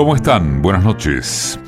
¿Cómo 0.00 0.16
están? 0.16 0.62
Buenas 0.62 0.82
noches. 0.82 1.60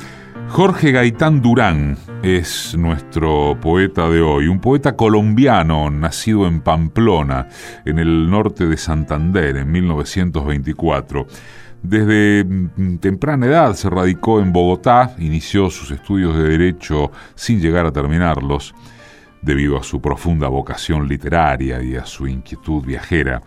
Jorge 0.48 0.90
Gaitán 0.90 1.42
Durán 1.42 1.98
es 2.22 2.74
nuestro 2.74 3.58
poeta 3.60 4.08
de 4.08 4.22
hoy, 4.22 4.48
un 4.48 4.58
poeta 4.58 4.96
colombiano 4.96 5.90
nacido 5.90 6.46
en 6.46 6.62
Pamplona, 6.62 7.48
en 7.84 7.98
el 7.98 8.30
norte 8.30 8.66
de 8.66 8.78
Santander, 8.78 9.58
en 9.58 9.70
1924. 9.70 11.26
Desde 11.82 12.42
mm, 12.42 12.96
temprana 13.00 13.44
edad 13.44 13.74
se 13.74 13.90
radicó 13.90 14.40
en 14.40 14.50
Bogotá, 14.50 15.14
inició 15.18 15.68
sus 15.68 15.90
estudios 15.90 16.34
de 16.34 16.44
derecho 16.44 17.12
sin 17.34 17.60
llegar 17.60 17.84
a 17.84 17.92
terminarlos, 17.92 18.74
debido 19.42 19.76
a 19.76 19.82
su 19.82 20.00
profunda 20.00 20.48
vocación 20.48 21.06
literaria 21.06 21.82
y 21.82 21.96
a 21.96 22.06
su 22.06 22.26
inquietud 22.26 22.82
viajera. 22.82 23.42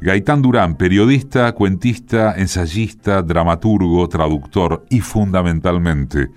Gaitán 0.00 0.42
Durán, 0.42 0.76
periodista, 0.76 1.52
cuentista, 1.52 2.34
ensayista, 2.36 3.22
dramaturgo, 3.22 4.06
traductor 4.08 4.84
y 4.90 5.00
fundamentalmente 5.00 6.28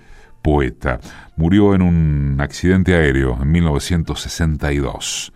poeta. 0.42 0.98
Murió 1.36 1.74
en 1.74 1.82
un 1.82 2.36
accidente 2.40 2.94
aéreo 2.94 3.38
en 3.40 3.52
1962. 3.52 5.32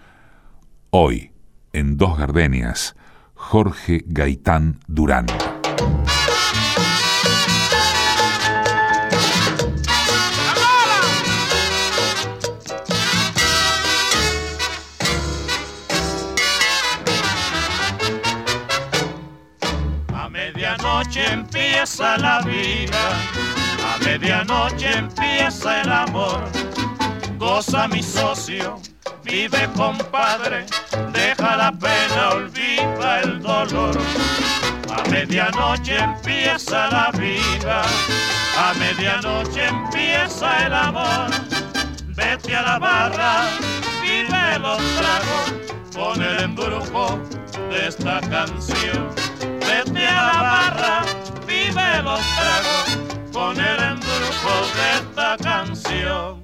Hoy, 0.90 1.32
en 1.72 1.98
Dos 1.98 2.16
Gardenias, 2.18 2.96
Jorge 3.34 4.04
Gaitán 4.06 4.80
Durán. 4.86 5.26
Empieza 21.20 22.16
la 22.18 22.40
vida, 22.40 23.10
a 23.84 24.04
medianoche 24.04 24.90
empieza 24.90 25.82
el 25.82 25.92
amor. 25.92 26.42
Goza 27.38 27.86
mi 27.88 28.02
socio, 28.02 28.80
vive 29.22 29.68
compadre, 29.76 30.66
deja 31.12 31.56
la 31.56 31.72
pena, 31.72 32.30
olvida 32.30 33.20
el 33.20 33.40
dolor. 33.40 33.96
A 34.90 35.08
medianoche 35.08 35.96
empieza 35.98 36.88
la 36.88 37.10
vida, 37.12 37.82
a 38.58 38.74
medianoche 38.74 39.66
empieza 39.66 40.66
el 40.66 40.74
amor. 40.74 41.30
Vete 42.16 42.56
a 42.56 42.62
la 42.62 42.78
barra, 42.78 43.42
vive 44.02 44.58
los 44.58 44.78
tragos 44.96 45.52
con 45.94 46.22
el 46.22 46.40
embrujo 46.40 47.20
de 47.70 47.88
esta 47.88 48.20
canción. 48.20 49.14
Vete 49.74 50.06
a 50.06 50.26
la 50.26 50.42
barra, 50.42 51.02
vive 51.48 52.02
los 52.04 52.20
tragos 52.36 52.98
con 53.32 53.58
el 53.58 53.82
embrujo 53.82 54.54
de 54.76 54.92
esta 55.00 55.36
canción. 55.36 56.43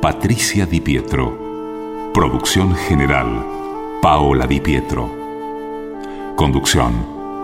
Patricia 0.00 0.64
Di 0.64 0.80
Pietro. 0.80 2.10
Producción 2.14 2.74
general, 2.74 3.44
Paola 4.00 4.46
Di 4.46 4.58
Pietro. 4.58 5.10
Conducción, 6.34 6.94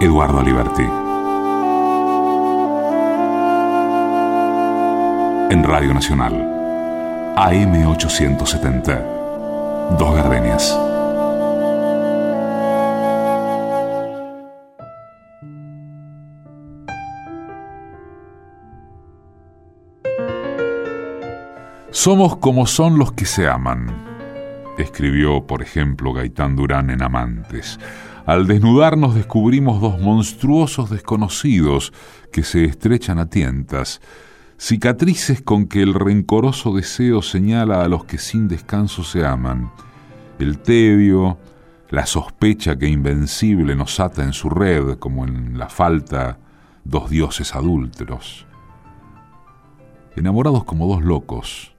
Eduardo 0.01 0.41
Aliberti. 0.41 0.83
En 5.51 5.63
Radio 5.63 5.93
Nacional, 5.93 7.35
AM870. 7.37 9.99
Dos 9.99 10.15
Gardenias. 10.15 10.94
Somos 22.05 22.37
como 22.37 22.67
son 22.67 22.99
los 22.99 23.13
que 23.13 23.25
se 23.25 23.49
aman, 23.49 23.87
escribió, 24.77 25.47
por 25.47 25.63
ejemplo, 25.63 26.13
Gaitán 26.13 26.55
Durán 26.55 26.91
en 26.91 27.01
Amantes. 27.01 27.81
Al 28.27 28.47
desnudarnos 28.47 29.15
descubrimos 29.15 29.81
dos 29.81 29.99
monstruosos 29.99 30.91
desconocidos 30.91 31.95
que 32.31 32.43
se 32.43 32.67
estrechan 32.67 33.19
a 33.19 33.31
tientas, 33.31 34.03
cicatrices 34.59 35.41
con 35.41 35.67
que 35.67 35.81
el 35.81 35.95
rencoroso 35.95 36.75
deseo 36.75 37.23
señala 37.23 37.83
a 37.83 37.89
los 37.89 38.05
que 38.05 38.19
sin 38.19 38.49
descanso 38.49 39.03
se 39.03 39.25
aman, 39.25 39.73
el 40.39 40.59
tedio, 40.59 41.39
la 41.89 42.05
sospecha 42.05 42.77
que 42.77 42.87
invencible 42.87 43.77
nos 43.77 43.99
ata 43.99 44.25
en 44.25 44.35
su 44.35 44.51
red, 44.51 44.99
como 44.99 45.25
en 45.25 45.59
la 45.59 45.71
falta 45.71 46.39
dos 46.85 47.09
dioses 47.09 47.55
adúlteros. 47.55 48.47
Enamorados 50.17 50.65
como 50.65 50.87
dos 50.87 51.03
locos, 51.03 51.74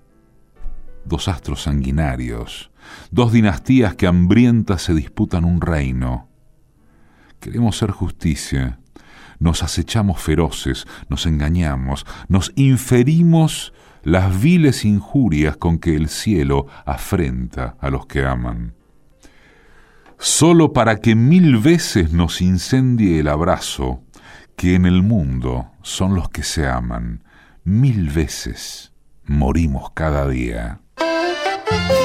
dos 1.06 1.28
astros 1.28 1.64
sanguinarios, 1.64 2.72
dos 3.12 3.32
dinastías 3.32 3.96
que 3.96 4.08
hambrientas 4.08 4.82
se 4.82 4.94
disputan 4.94 5.46
un 5.46 5.62
reino. 5.62 6.28
Queremos 7.40 7.78
ser 7.78 7.92
justicia, 7.92 8.80
Nos 9.38 9.64
acechamos 9.64 10.22
feroces, 10.22 10.88
nos 11.10 11.26
engañamos, 11.26 12.06
nos 12.30 12.54
inferimos 12.56 13.74
las 14.02 14.40
viles 14.40 14.86
injurias 14.86 15.58
con 15.58 15.78
que 15.78 15.96
el 15.96 16.08
cielo 16.08 16.68
afrenta 16.86 17.76
a 17.82 17.90
los 17.90 18.06
que 18.06 18.26
aman. 18.26 18.76
Solo 20.18 20.72
para 20.72 21.02
que 21.02 21.16
mil 21.16 21.58
veces 21.58 22.14
nos 22.14 22.42
incendie 22.42 23.20
el 23.20 23.28
abrazo, 23.28 24.04
que 24.56 24.76
en 24.76 24.86
el 24.86 25.04
mundo 25.04 25.72
son 25.82 26.16
los 26.16 26.30
que 26.30 26.44
se 26.44 26.66
aman, 26.66 27.24
mil 27.66 28.10
veces 28.10 28.94
morimos 29.26 29.90
cada 29.94 30.28
día. 30.30 30.80
Thank 31.76 32.00
you. 32.00 32.05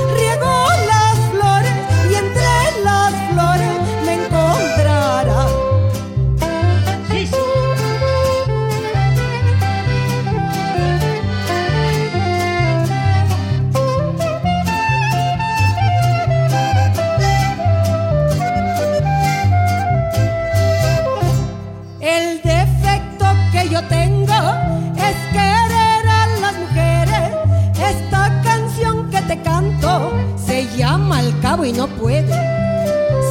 y 31.59 31.73
no 31.73 31.85
puede. 31.87 32.33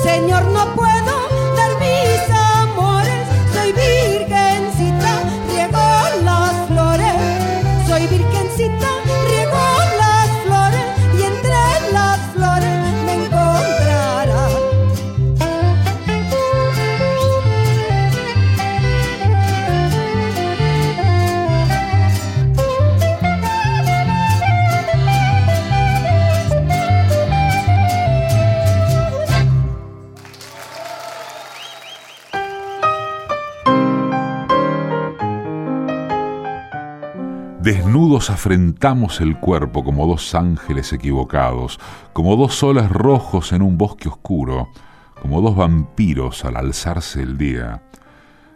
Señor, 0.05 0.45
no 0.49 0.75
puedo 0.77 1.15
dar 1.57 1.71
mis 1.81 2.21
amores. 2.31 3.27
Soy 3.55 3.73
virgencita, 3.73 5.23
riego 5.49 5.81
las 6.23 6.67
flores. 6.69 7.15
Soy 7.89 8.07
virgencita, 8.07 8.89
Desnudos 37.71 38.31
afrentamos 38.31 39.21
el 39.21 39.39
cuerpo 39.39 39.85
como 39.85 40.09
dos 40.09 40.35
ángeles 40.35 40.93
equivocados, 40.93 41.79
como 42.13 42.35
dos 42.35 42.57
soles 42.57 42.91
rojos 42.91 43.53
en 43.53 43.63
un 43.63 43.79
bosque 43.79 44.09
oscuro, 44.09 44.71
como 45.23 45.41
dos 45.41 45.55
vampiros 45.55 46.45
al 46.45 46.57
alzarse 46.57 47.23
el 47.23 47.39
día, 47.39 47.85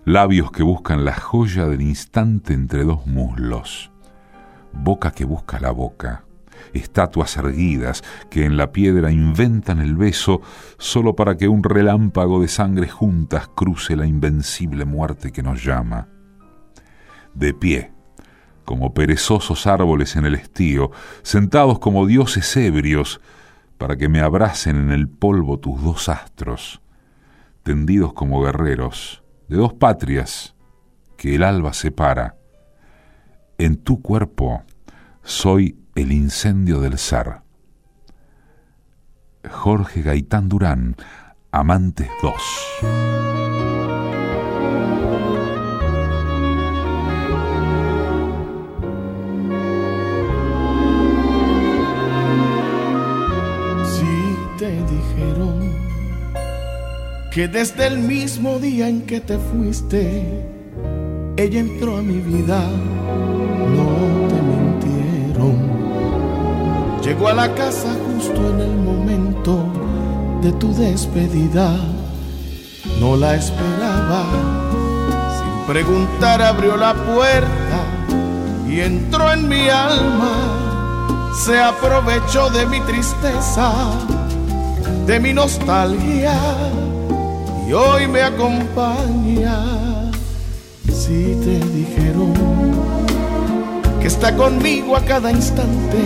labios 0.04 0.50
que 0.50 0.64
buscan 0.64 1.04
la 1.04 1.14
joya 1.14 1.66
del 1.66 1.82
instante 1.82 2.54
entre 2.54 2.82
dos 2.82 3.06
muslos, 3.06 3.92
boca 4.72 5.12
que 5.12 5.24
busca 5.24 5.60
la 5.60 5.70
boca, 5.70 6.24
estatuas 6.72 7.36
erguidas 7.36 8.02
que 8.30 8.44
en 8.44 8.56
la 8.56 8.72
piedra 8.72 9.12
inventan 9.12 9.78
el 9.78 9.94
beso 9.94 10.40
solo 10.76 11.14
para 11.14 11.36
que 11.36 11.46
un 11.46 11.62
relámpago 11.62 12.42
de 12.42 12.48
sangre 12.48 12.88
juntas 12.88 13.48
cruce 13.54 13.94
la 13.94 14.06
invencible 14.06 14.84
muerte 14.84 15.30
que 15.30 15.44
nos 15.44 15.64
llama. 15.64 16.08
De 17.32 17.54
pie, 17.54 17.93
como 18.64 18.94
perezosos 18.94 19.66
árboles 19.66 20.16
en 20.16 20.24
el 20.24 20.34
estío, 20.34 20.90
sentados 21.22 21.78
como 21.78 22.06
dioses 22.06 22.56
ebrios, 22.56 23.20
para 23.78 23.96
que 23.96 24.08
me 24.08 24.20
abracen 24.20 24.76
en 24.76 24.90
el 24.90 25.08
polvo 25.08 25.58
tus 25.58 25.82
dos 25.82 26.08
astros, 26.08 26.80
tendidos 27.62 28.12
como 28.12 28.42
guerreros 28.42 29.22
de 29.48 29.56
dos 29.56 29.74
patrias 29.74 30.54
que 31.16 31.34
el 31.34 31.42
alba 31.42 31.72
separa. 31.72 32.36
En 33.58 33.76
tu 33.76 34.00
cuerpo 34.02 34.62
soy 35.22 35.78
el 35.94 36.12
incendio 36.12 36.80
del 36.80 36.98
ser. 36.98 37.42
Jorge 39.48 40.02
Gaitán 40.02 40.48
Durán, 40.48 40.96
Amantes 41.50 42.08
2. 42.22 43.33
Que 57.34 57.48
desde 57.48 57.88
el 57.88 57.98
mismo 57.98 58.60
día 58.60 58.88
en 58.88 59.02
que 59.02 59.20
te 59.20 59.36
fuiste, 59.38 60.22
ella 61.36 61.58
entró 61.58 61.96
a 61.96 62.00
mi 62.00 62.20
vida, 62.20 62.62
no 63.74 63.88
te 64.28 64.40
mintieron. 64.40 65.58
Llegó 67.02 67.26
a 67.26 67.34
la 67.34 67.52
casa 67.52 67.88
justo 68.06 68.50
en 68.50 68.60
el 68.60 68.76
momento 68.76 69.66
de 70.42 70.52
tu 70.52 70.72
despedida, 70.74 71.76
no 73.00 73.16
la 73.16 73.34
esperaba, 73.34 74.26
sin 75.36 75.66
preguntar 75.66 76.40
abrió 76.40 76.76
la 76.76 76.94
puerta 76.94 77.80
y 78.68 78.78
entró 78.78 79.32
en 79.32 79.48
mi 79.48 79.68
alma, 79.68 81.32
se 81.44 81.58
aprovechó 81.58 82.48
de 82.50 82.64
mi 82.66 82.80
tristeza, 82.82 83.72
de 85.04 85.18
mi 85.18 85.32
nostalgia 85.32 86.38
hoy 87.74 88.06
me 88.06 88.22
acompaña. 88.22 90.10
Si 90.86 91.36
te 91.44 91.58
dijeron 91.74 92.32
que 94.00 94.06
está 94.06 94.34
conmigo 94.36 94.96
a 94.96 95.00
cada 95.00 95.30
instante, 95.30 95.98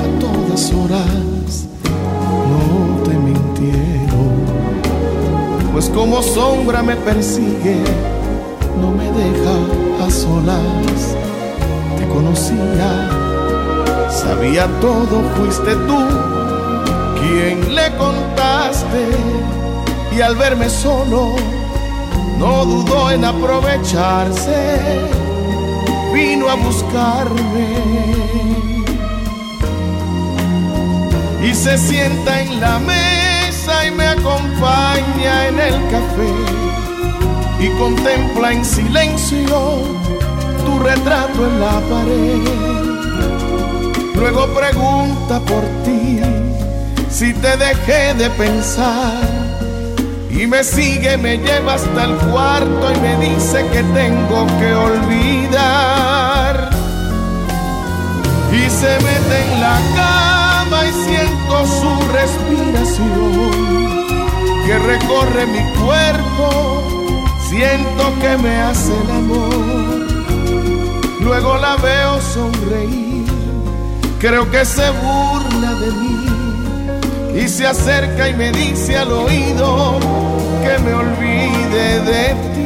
a 0.00 0.20
todas 0.20 0.72
horas, 0.72 1.66
no 2.50 3.02
te 3.02 3.14
mintieron, 3.16 4.30
pues 5.72 5.88
como 5.90 6.22
sombra 6.22 6.82
me 6.82 6.96
persigue, 6.96 7.76
no 8.80 8.90
me 8.90 9.04
deja 9.04 10.06
a 10.06 10.10
solas. 10.10 11.14
Te 11.98 12.08
conocía, 12.08 13.10
sabía 14.10 14.66
todo, 14.80 15.22
fuiste 15.36 15.74
tú 15.86 15.98
quien 17.20 17.74
le 17.74 17.96
contaste 17.96 19.67
y 20.16 20.20
al 20.20 20.36
verme 20.36 20.68
solo 20.68 21.36
no 22.38 22.64
dudó 22.64 23.10
en 23.10 23.24
aprovecharse, 23.24 24.78
vino 26.12 26.48
a 26.48 26.54
buscarme. 26.54 27.66
Y 31.42 31.54
se 31.54 31.78
sienta 31.78 32.42
en 32.42 32.60
la 32.60 32.78
mesa 32.78 33.86
y 33.86 33.90
me 33.90 34.06
acompaña 34.06 35.48
en 35.48 35.58
el 35.60 35.74
café. 35.90 36.32
Y 37.60 37.68
contempla 37.78 38.52
en 38.52 38.64
silencio 38.64 39.82
tu 40.64 40.78
retrato 40.78 41.46
en 41.46 41.60
la 41.60 41.80
pared. 41.88 42.88
Luego 44.14 44.46
pregunta 44.54 45.40
por 45.40 45.62
ti 45.84 46.20
si 47.08 47.32
te 47.34 47.56
dejé 47.56 48.14
de 48.14 48.30
pensar 48.30 49.37
y 50.38 50.46
me 50.46 50.62
sigue, 50.62 51.16
me 51.18 51.36
lleva 51.36 51.74
hasta 51.74 52.04
el 52.04 52.14
cuarto 52.30 52.92
y 52.94 53.00
me 53.00 53.16
dice 53.16 53.66
que 53.72 53.82
tengo 53.82 54.46
que 54.60 54.72
olvidar. 54.72 56.70
Y 58.52 58.70
se 58.70 58.96
mete 59.00 59.42
en 59.52 59.60
la 59.60 59.80
cama 59.96 60.86
y 60.86 60.92
siento 60.92 61.66
su 61.66 61.90
respiración 62.12 63.50
que 64.64 64.78
recorre 64.78 65.46
mi 65.46 65.72
cuerpo, 65.82 67.08
siento 67.48 68.14
que 68.20 68.36
me 68.38 68.60
hace 68.60 68.92
el 68.92 69.10
amor. 69.10 70.06
Luego 71.20 71.56
la 71.58 71.76
veo 71.76 72.20
sonreír, 72.20 73.26
creo 74.20 74.48
que 74.52 74.64
se 74.64 74.88
burla 74.90 75.74
de 75.74 75.90
mí 75.90 76.26
y 77.34 77.48
se 77.48 77.66
acerca 77.66 78.28
y 78.28 78.34
me 78.34 78.52
dice 78.52 78.96
al 78.96 79.12
oído 79.12 80.27
olvide 81.78 82.34
de 82.54 82.57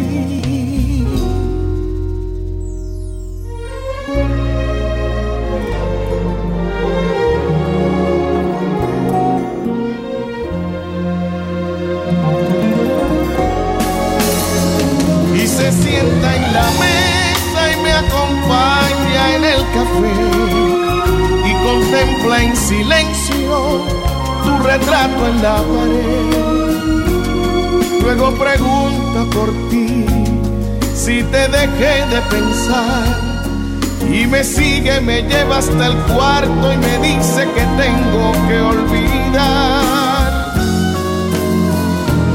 sigue, 34.83 35.01
me 35.01 35.23
lleva 35.23 35.59
hasta 35.59 35.87
el 35.87 35.97
cuarto 36.15 36.73
y 36.73 36.77
me 36.77 36.99
dice 36.99 37.47
que 37.55 37.61
tengo 37.83 38.33
que 38.49 38.61
olvidar. 38.61 40.53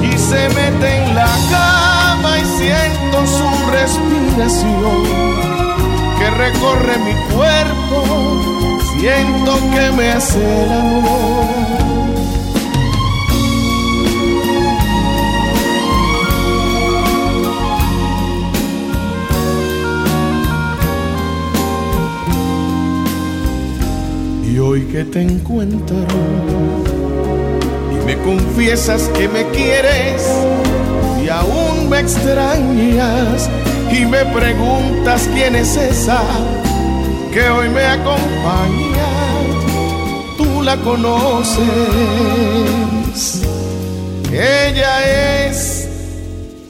Y 0.02 0.18
se 0.18 0.50
mete 0.50 1.04
en 1.04 1.16
la 1.16 1.30
cama 1.52 2.40
y 2.40 2.46
siento 2.46 3.28
su 3.28 3.72
respiración 3.72 5.04
que 6.20 6.30
recorre 6.32 6.98
mi 7.00 7.14
cuerpo. 7.36 8.00
Siento 9.00 9.60
que 9.72 9.92
me 9.92 10.12
hace 10.12 10.64
el 10.64 10.72
amor. 10.72 11.87
Hoy 24.78 24.86
que 24.92 25.04
te 25.06 25.22
encuentro. 25.24 25.98
Y 27.92 27.96
me 28.06 28.16
confiesas 28.18 29.10
que 29.10 29.28
me 29.28 29.44
quieres 29.50 30.24
y 31.24 31.30
aún 31.30 31.90
me 31.90 32.00
extrañas 32.00 33.50
y 33.92 34.06
me 34.06 34.24
preguntas 34.26 35.28
quién 35.34 35.56
es 35.56 35.76
esa 35.78 36.22
que 37.34 37.50
hoy 37.50 37.70
me 37.70 37.86
acompaña, 37.86 39.10
tú 40.38 40.62
la 40.62 40.78
conoces, 40.78 41.66
ella 44.32 45.48
es 45.48 45.90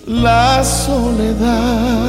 la 0.06 0.64
soledad. 0.64 2.08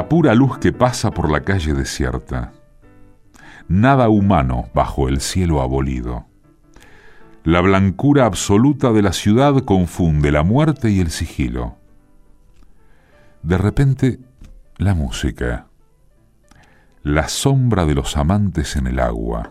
La 0.00 0.08
pura 0.08 0.34
luz 0.34 0.56
que 0.56 0.72
pasa 0.72 1.10
por 1.10 1.30
la 1.30 1.42
calle 1.42 1.74
desierta. 1.74 2.52
Nada 3.68 4.08
humano 4.08 4.70
bajo 4.72 5.10
el 5.10 5.20
cielo 5.20 5.60
abolido. 5.60 6.24
La 7.44 7.60
blancura 7.60 8.24
absoluta 8.24 8.92
de 8.92 9.02
la 9.02 9.12
ciudad 9.12 9.62
confunde 9.66 10.32
la 10.32 10.42
muerte 10.42 10.90
y 10.90 11.00
el 11.00 11.10
sigilo. 11.10 11.76
De 13.42 13.58
repente, 13.58 14.20
la 14.78 14.94
música. 14.94 15.66
La 17.02 17.28
sombra 17.28 17.84
de 17.84 17.94
los 17.94 18.16
amantes 18.16 18.76
en 18.76 18.86
el 18.86 19.00
agua. 19.00 19.50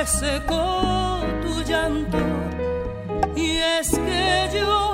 vez 0.00 0.10
secó 0.10 1.20
tu 1.42 1.62
llanto. 1.62 2.18
Y 3.36 3.58
es 3.58 3.90
que 3.90 4.58
yo 4.58 4.89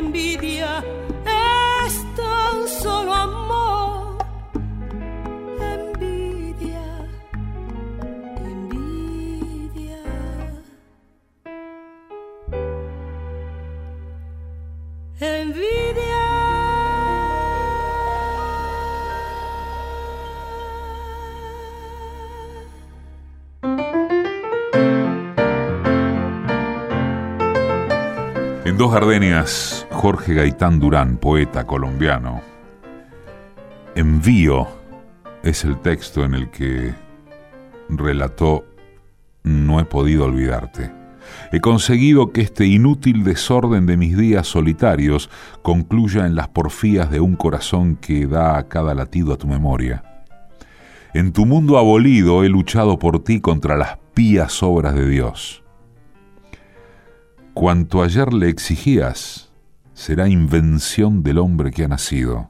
envidia 0.00 0.82
es 1.86 1.94
tan 2.16 2.56
solo 2.82 3.12
amor. 3.12 4.18
Envidia, 5.60 6.86
envidia. 8.52 10.02
Envidia. 15.20 16.20
En 28.64 28.76
dos 28.78 28.92
gardenias, 28.92 29.86
Jorge 30.00 30.32
Gaitán 30.32 30.80
Durán, 30.80 31.18
poeta 31.18 31.66
colombiano. 31.66 32.40
Envío 33.94 34.66
es 35.42 35.62
el 35.66 35.78
texto 35.78 36.24
en 36.24 36.32
el 36.32 36.50
que 36.50 36.94
relató 37.90 38.64
No 39.42 39.78
he 39.78 39.84
podido 39.84 40.24
olvidarte. 40.24 40.90
He 41.52 41.60
conseguido 41.60 42.32
que 42.32 42.40
este 42.40 42.64
inútil 42.64 43.24
desorden 43.24 43.84
de 43.84 43.98
mis 43.98 44.16
días 44.16 44.46
solitarios 44.46 45.28
concluya 45.60 46.24
en 46.24 46.34
las 46.34 46.48
porfías 46.48 47.10
de 47.10 47.20
un 47.20 47.36
corazón 47.36 47.96
que 47.96 48.26
da 48.26 48.56
a 48.56 48.68
cada 48.68 48.94
latido 48.94 49.34
a 49.34 49.36
tu 49.36 49.48
memoria. 49.48 50.24
En 51.12 51.30
tu 51.34 51.44
mundo 51.44 51.76
abolido 51.76 52.42
he 52.42 52.48
luchado 52.48 52.98
por 52.98 53.22
ti 53.22 53.42
contra 53.42 53.76
las 53.76 53.98
pías 54.14 54.62
obras 54.62 54.94
de 54.94 55.06
Dios. 55.06 55.62
Cuanto 57.52 58.02
ayer 58.02 58.32
le 58.32 58.48
exigías 58.48 59.49
será 60.00 60.30
invención 60.30 61.22
del 61.22 61.36
hombre 61.36 61.70
que 61.70 61.84
ha 61.84 61.88
nacido. 61.88 62.48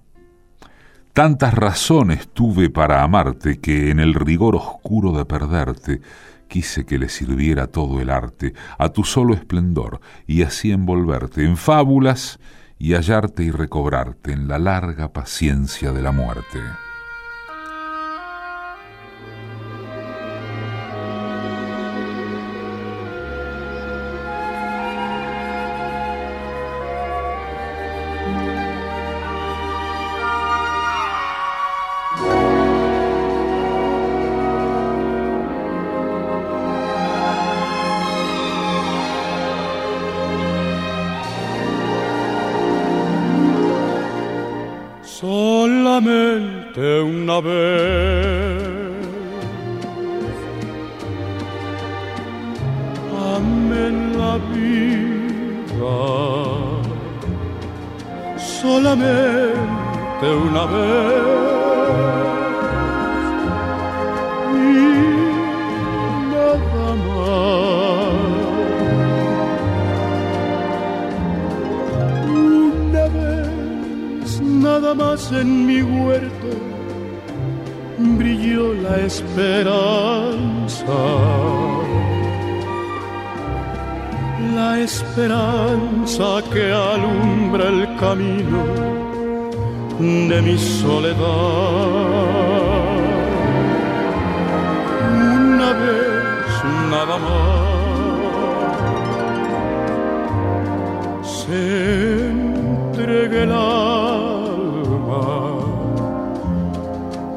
Tantas 1.12 1.52
razones 1.52 2.28
tuve 2.28 2.70
para 2.70 3.02
amarte 3.02 3.58
que 3.58 3.90
en 3.90 3.98
el 3.98 4.14
rigor 4.14 4.54
oscuro 4.54 5.10
de 5.10 5.24
perderte 5.24 6.00
quise 6.46 6.86
que 6.86 6.96
le 6.96 7.08
sirviera 7.08 7.66
todo 7.66 8.00
el 8.00 8.10
arte 8.10 8.54
a 8.78 8.90
tu 8.90 9.02
solo 9.02 9.34
esplendor 9.34 10.00
y 10.28 10.42
así 10.42 10.70
envolverte 10.70 11.44
en 11.44 11.56
fábulas 11.56 12.38
y 12.78 12.92
hallarte 12.92 13.42
y 13.42 13.50
recobrarte 13.50 14.30
en 14.32 14.46
la 14.46 14.60
larga 14.60 15.12
paciencia 15.12 15.90
de 15.90 16.02
la 16.02 16.12
muerte. 16.12 16.60
Una 60.50 60.66
vez. 60.66 61.22
Y 64.52 64.82
nada 66.32 66.90
más. 67.06 67.50
Una 72.28 73.04
vez 73.16 74.40
nada 74.40 74.94
más 74.94 75.32
en 75.32 75.66
mi 75.66 75.82
huerto 75.82 76.50
brilló 77.98 78.74
la 78.74 78.96
esperanza. 79.10 80.98
La 84.54 84.80
esperanza 84.80 86.42
que 86.52 86.72
alumbra 86.72 87.68
el 87.68 87.96
camino 87.96 88.89
de 90.00 90.40
mi 90.40 90.56
soledad. 90.56 91.20
Una 95.12 95.72
vez 95.74 96.64
nada 96.90 97.18
más 97.18 97.60
se 101.44 102.30
el 103.42 103.52
alma 103.52 105.22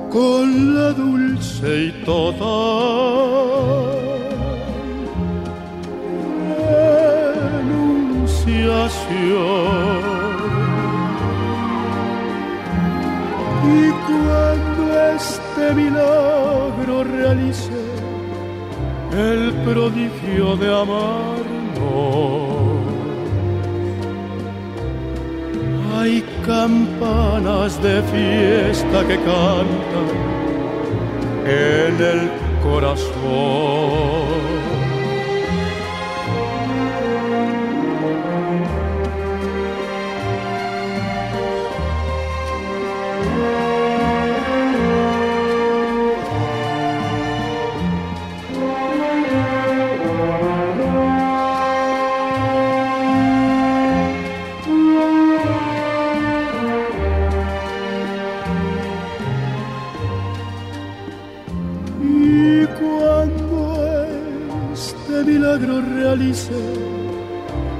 con 0.09 0.75
la 0.75 0.89
dulce 0.93 1.85
y 1.87 1.91
total 2.05 2.93
renunciación. 8.43 9.62
Milagro 15.75 17.03
realice 17.03 17.71
el 19.11 19.51
prodigio 19.65 20.55
de 20.57 20.81
amarnos, 20.81 21.43
hay 25.97 26.23
campanas 26.45 27.81
de 27.81 28.01
fiesta 28.03 29.07
que 29.07 29.17
cantan 29.17 30.33
en 31.45 32.01
el 32.01 32.31
corazón. 32.63 34.72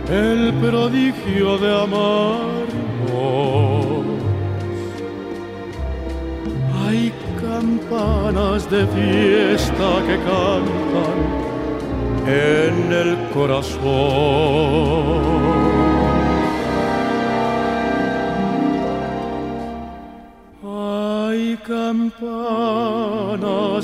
el 0.10 0.54
prodigio 0.60 1.58
de 1.60 1.84
amarnos. 1.84 2.74
Hay 6.84 7.14
campanas 7.40 8.68
de 8.72 8.88
fiesta 8.88 10.02
que 10.08 10.18
cantan 10.30 11.20
en 12.26 12.92
el 12.92 13.12
corazón. 13.36 13.84
Hay 20.66 21.56
campanas 21.68 22.34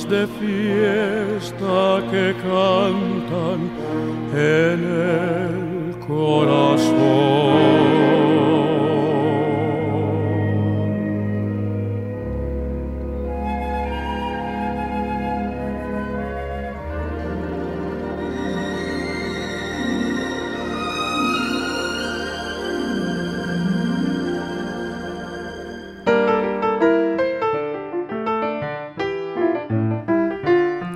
de 0.09 0.25
fiesta 0.39 2.01
que 2.11 2.33
cantan 2.41 3.78
el 4.39 5.95
corazón. 6.07 7.29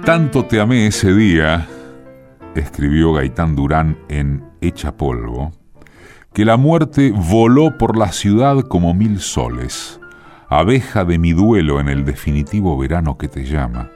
Tanto 0.06 0.46
te 0.46 0.60
amé 0.60 0.88
ese 0.88 1.14
día, 1.14 1.66
escribió 2.56 3.14
Gaitán 3.14 3.56
Durán 3.56 3.98
en 4.10 4.44
Hecha 4.62 4.96
Polvo, 4.98 5.52
que 6.34 6.46
la 6.46 6.58
muerte 6.58 7.12
voló 7.16 7.78
por 7.78 7.98
la 7.98 8.12
ciudad 8.12 8.62
como 8.62 8.94
mil 8.94 9.20
soles, 9.20 10.00
abeja 10.50 11.06
de 11.06 11.18
mi 11.18 11.34
duelo 11.34 11.80
en 11.80 11.90
el 11.90 12.06
definitivo 12.06 12.78
verano 12.78 13.18
que 13.18 13.28
te 13.28 13.46
llama. 13.46 13.90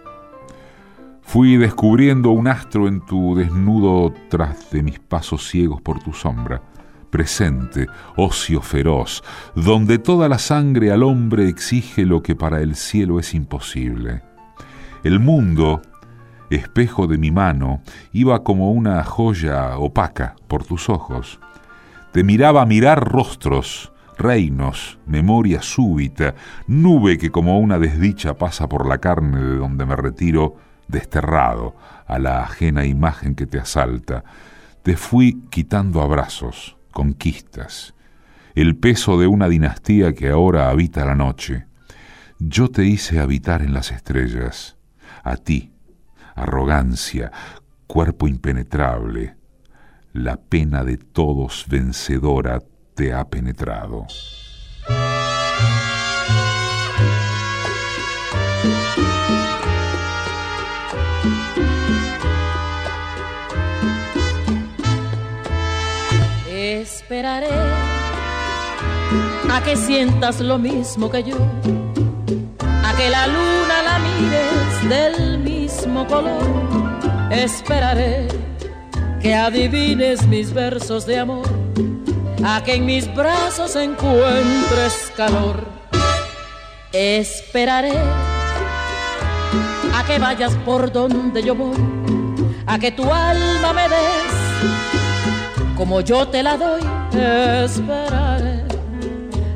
Fui 1.21 1.57
descubriendo 1.57 2.31
un 2.31 2.47
astro 2.47 2.87
en 2.87 3.05
tu 3.05 3.35
desnudo 3.35 4.13
tras 4.29 4.71
de 4.71 4.81
mis 4.81 4.99
pasos 4.99 5.47
ciegos 5.47 5.81
por 5.81 5.99
tu 5.99 6.13
sombra, 6.13 6.61
presente, 7.09 7.87
ocio 8.15 8.61
feroz, 8.61 9.23
donde 9.53 9.97
toda 9.97 10.29
la 10.29 10.39
sangre 10.39 10.91
al 10.91 11.03
hombre 11.03 11.49
exige 11.49 12.05
lo 12.05 12.23
que 12.23 12.35
para 12.35 12.61
el 12.61 12.75
cielo 12.75 13.19
es 13.19 13.33
imposible. 13.33 14.21
El 15.03 15.19
mundo 15.19 15.81
espejo 16.49 17.07
de 17.07 17.17
mi 17.17 17.31
mano, 17.31 17.81
iba 18.13 18.43
como 18.43 18.71
una 18.71 19.03
joya 19.03 19.77
opaca 19.77 20.35
por 20.47 20.63
tus 20.63 20.89
ojos. 20.89 21.39
Te 22.11 22.23
miraba 22.23 22.65
mirar 22.65 23.03
rostros, 23.03 23.91
reinos, 24.17 24.97
memoria 25.05 25.61
súbita, 25.61 26.35
nube 26.65 27.17
que 27.17 27.29
como 27.29 27.59
una 27.59 27.79
desdicha 27.79 28.35
pasa 28.35 28.67
por 28.67 28.87
la 28.87 28.97
carne 28.97 29.41
de 29.41 29.57
donde 29.57 29.85
me 29.85 29.95
retiro, 29.95 30.55
desterrado 30.87 31.75
a 32.05 32.17
la 32.17 32.43
ajena 32.43 32.85
imagen 32.85 33.35
que 33.35 33.45
te 33.45 33.59
asalta. 33.59 34.23
Te 34.83 34.95
fui 34.95 35.43
quitando 35.49 36.01
abrazos, 36.01 36.77
conquistas, 36.91 37.93
el 38.55 38.77
peso 38.77 39.19
de 39.19 39.27
una 39.27 39.49
dinastía 39.49 40.13
que 40.13 40.29
ahora 40.29 40.69
habita 40.69 41.05
la 41.05 41.15
noche. 41.15 41.65
Yo 42.39 42.69
te 42.69 42.85
hice 42.85 43.19
habitar 43.19 43.61
en 43.61 43.73
las 43.73 43.91
estrellas, 43.91 44.77
a 45.23 45.35
ti, 45.35 45.73
arrogancia, 46.37 47.31
cuerpo 47.87 48.27
impenetrable, 48.27 49.35
la 50.13 50.37
pena 50.37 50.83
de 50.83 50.97
todos 50.97 51.65
vencedora 51.67 52.59
te 52.93 53.13
ha 53.13 53.25
penetrado. 53.27 54.05
Esperaré 66.49 67.47
a 69.51 69.63
que 69.63 69.75
sientas 69.75 70.39
lo 70.39 70.59
mismo 70.59 71.09
que 71.09 71.23
yo, 71.23 71.37
a 72.83 72.95
que 72.95 73.09
la 73.09 73.27
luna 73.27 73.81
la 73.83 73.99
mires 73.99 74.89
del 74.89 75.39
Esperaré 77.29 78.27
que 79.21 79.35
adivines 79.35 80.25
mis 80.27 80.53
versos 80.53 81.05
de 81.05 81.19
amor, 81.19 81.45
a 82.43 82.63
que 82.63 82.75
en 82.75 82.85
mis 82.85 83.13
brazos 83.13 83.75
encuentres 83.75 85.11
calor. 85.15 85.65
Esperaré 86.93 87.97
a 89.93 90.03
que 90.05 90.19
vayas 90.19 90.53
por 90.65 90.91
donde 90.91 91.43
yo 91.43 91.53
voy, 91.53 91.77
a 92.65 92.79
que 92.79 92.91
tu 92.91 93.03
alma 93.11 93.73
me 93.73 93.89
des 93.89 94.37
como 95.75 96.01
yo 96.01 96.27
te 96.27 96.43
la 96.43 96.57
doy. 96.57 96.81
Esperaré 97.65 98.63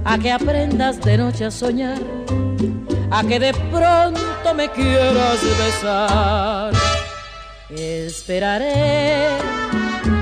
a 0.03 0.17
que 0.17 0.31
aprendas 0.31 0.99
de 1.01 1.17
noche 1.17 1.45
a 1.45 1.51
soñar 1.51 1.99
a 3.11 3.23
que 3.23 3.39
de 3.39 3.53
pronto 3.53 4.53
me 4.55 4.69
quieras 4.69 5.39
besar. 5.57 6.73
Esperaré 7.69 9.27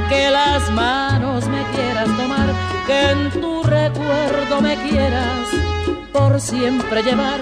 que 0.10 0.30
las 0.32 0.69
manos 0.71 1.47
me 1.47 1.63
quieras 1.75 2.08
tomar, 2.17 2.49
que 2.88 3.12
en 3.12 3.30
tu 3.32 3.63
recuerdo 3.63 4.62
me 4.62 4.75
quieras 4.89 5.47
por 6.12 6.41
siempre 6.41 7.04
llevar, 7.04 7.39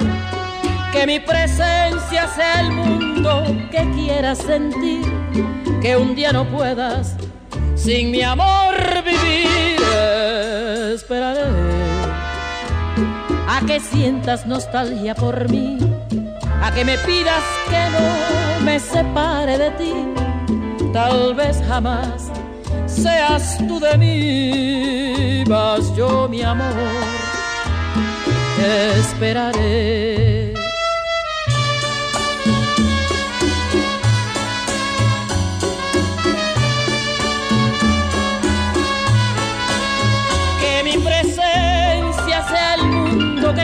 que 0.92 1.08
mi 1.08 1.20
presencia 1.20 2.28
sea 2.36 2.62
el 2.62 2.72
mundo 2.72 3.44
que 3.72 3.90
quieras 3.96 4.40
sentir, 4.40 5.06
que 5.82 5.96
un 5.96 6.14
día 6.16 6.34
no 6.34 6.46
puedas 6.46 7.16
sin 7.76 8.12
mi 8.12 8.22
amor 8.22 8.76
vivir. 9.04 9.82
Esperaré 10.94 11.77
a 13.58 13.65
que 13.65 13.80
sientas 13.80 14.46
nostalgia 14.46 15.15
por 15.15 15.50
mí, 15.50 15.78
a 16.62 16.72
que 16.72 16.86
me 16.86 16.96
pidas 17.00 17.43
que 17.67 17.84
no 17.96 18.63
me 18.63 18.80
separe 18.80 19.58
de 19.58 19.72
ti, 19.72 19.93
tal 20.93 21.34
vez 21.34 21.60
jamás 21.67 22.32
seas 22.86 23.58
tú 23.67 23.80
de 23.80 23.98
mí, 23.98 25.43
mas 25.48 25.96
yo 25.96 26.28
mi 26.30 26.43
amor 26.43 26.76
te 28.58 29.00
esperaré. 29.00 30.37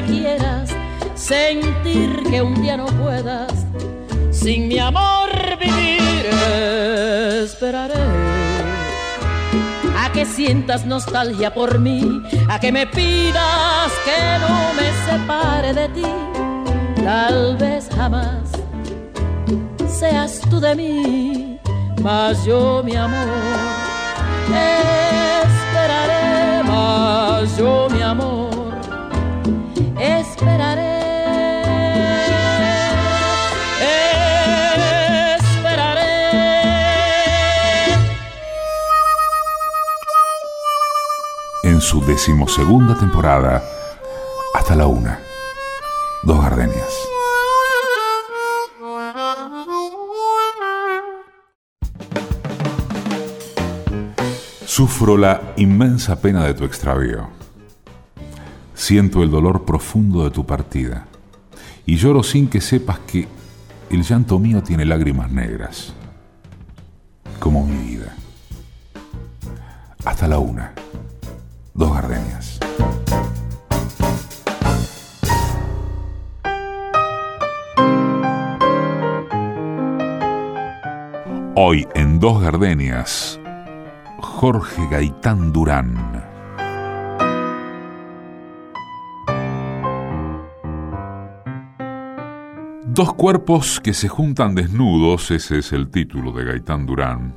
Quieras 0.01 0.69
sentir 1.15 2.23
que 2.29 2.41
un 2.41 2.62
día 2.62 2.77
no 2.77 2.86
puedas 2.86 3.65
sin 4.32 4.67
mi 4.67 4.79
amor 4.79 5.29
vivir. 5.60 6.25
Esperaré 7.43 7.93
a 9.97 10.12
que 10.12 10.25
sientas 10.25 10.86
nostalgia 10.86 11.53
por 11.53 11.79
mí, 11.79 12.21
a 12.49 12.60
que 12.60 12.71
me 12.71 12.88
pidas 12.88 13.91
que 14.06 14.39
no 14.43 14.73
me 14.73 14.91
separe 15.06 15.73
de 15.73 15.89
ti. 15.89 16.08
Tal 17.03 17.58
vez 17.58 17.89
jamás 17.95 18.51
seas 19.88 20.41
tú 20.49 20.60
de 20.60 20.75
mí, 20.75 21.60
mas 22.01 22.43
yo 22.45 22.82
mi 22.84 22.95
amor 22.95 23.27
esperaré, 25.43 26.63
mas 26.63 27.58
yo 27.58 27.88
mi 27.89 28.01
amor 28.01 28.42
esperaré. 30.43 30.93
En 41.63 41.79
su 41.79 42.01
decimosegunda 42.06 42.95
temporada, 42.95 43.63
hasta 44.53 44.75
la 44.75 44.88
una, 44.88 45.19
dos 46.23 46.41
gardenias. 46.41 46.93
Sufro 54.65 55.17
la 55.17 55.53
inmensa 55.58 56.19
pena 56.19 56.43
de 56.45 56.56
tu 56.56 56.65
extravío 56.65 57.42
Siento 58.84 59.24
el 59.24 59.32
dolor 59.32 59.63
profundo 59.63 60.26
de 60.26 60.30
tu 60.30 60.46
partida 60.46 61.06
y 61.86 61.96
lloro 61.96 62.22
sin 62.22 62.50
que 62.50 62.60
sepas 62.60 63.00
que 63.00 63.30
el 63.89 64.04
llanto 64.04 64.39
mío 64.39 64.62
tiene 64.62 64.84
lágrimas 64.84 65.32
negras, 65.32 65.93
como 67.39 67.65
mi 67.65 67.78
vida. 67.78 68.13
Hasta 70.04 70.28
la 70.28 70.38
una, 70.38 70.74
dos 71.74 71.93
gardenias. 71.93 72.60
Hoy 81.56 81.88
en 81.96 82.19
Dos 82.19 82.41
Gardenias, 82.41 83.39
Jorge 84.19 84.86
Gaitán 84.91 85.54
Durán. 85.54 86.33
Dos 92.95 93.15
cuerpos 93.15 93.79
que 93.79 93.91
se 93.91 94.08
juntan 94.08 94.53
desnudos, 94.53 95.32
ese 95.32 95.58
es 95.58 95.73
el 95.73 95.89
título 95.89 96.32
de 96.32 96.45
Gaitán 96.45 96.86
Durán. 96.86 97.34